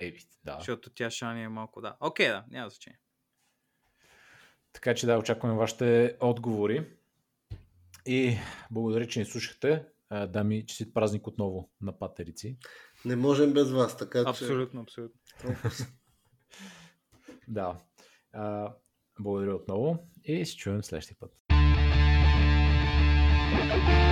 Еми, 0.00 0.18
да. 0.44 0.56
Защото 0.58 0.90
тя 0.90 1.10
Шани 1.10 1.42
е 1.42 1.48
малко, 1.48 1.80
да. 1.80 1.96
Окей, 2.00 2.28
да, 2.28 2.44
няма 2.50 2.70
значение. 2.70 2.98
Така 4.72 4.94
че 4.94 5.06
да, 5.06 5.18
очакваме 5.18 5.54
вашите 5.54 6.16
отговори. 6.20 6.86
И 8.06 8.36
благодаря, 8.70 9.06
че 9.06 9.18
ни 9.18 9.24
слушахте. 9.24 9.84
Дами, 10.28 10.66
честит 10.66 10.94
празник 10.94 11.26
отново 11.26 11.70
на 11.80 11.98
патерици. 11.98 12.58
Не 13.04 13.16
можем 13.16 13.52
без 13.52 13.70
вас, 13.70 13.96
така 13.96 14.24
че... 14.24 14.30
Абсолютно, 14.30 14.80
абсолютно. 14.80 15.20
Да. 17.48 17.80
А, 18.32 18.74
благодаря 19.20 19.54
отново 19.54 19.98
и 20.24 20.46
се 20.46 20.56
чуем 20.56 20.82
следващия 20.82 21.16
път. 21.20 21.32
Thank 23.52 24.08
you. 24.08 24.11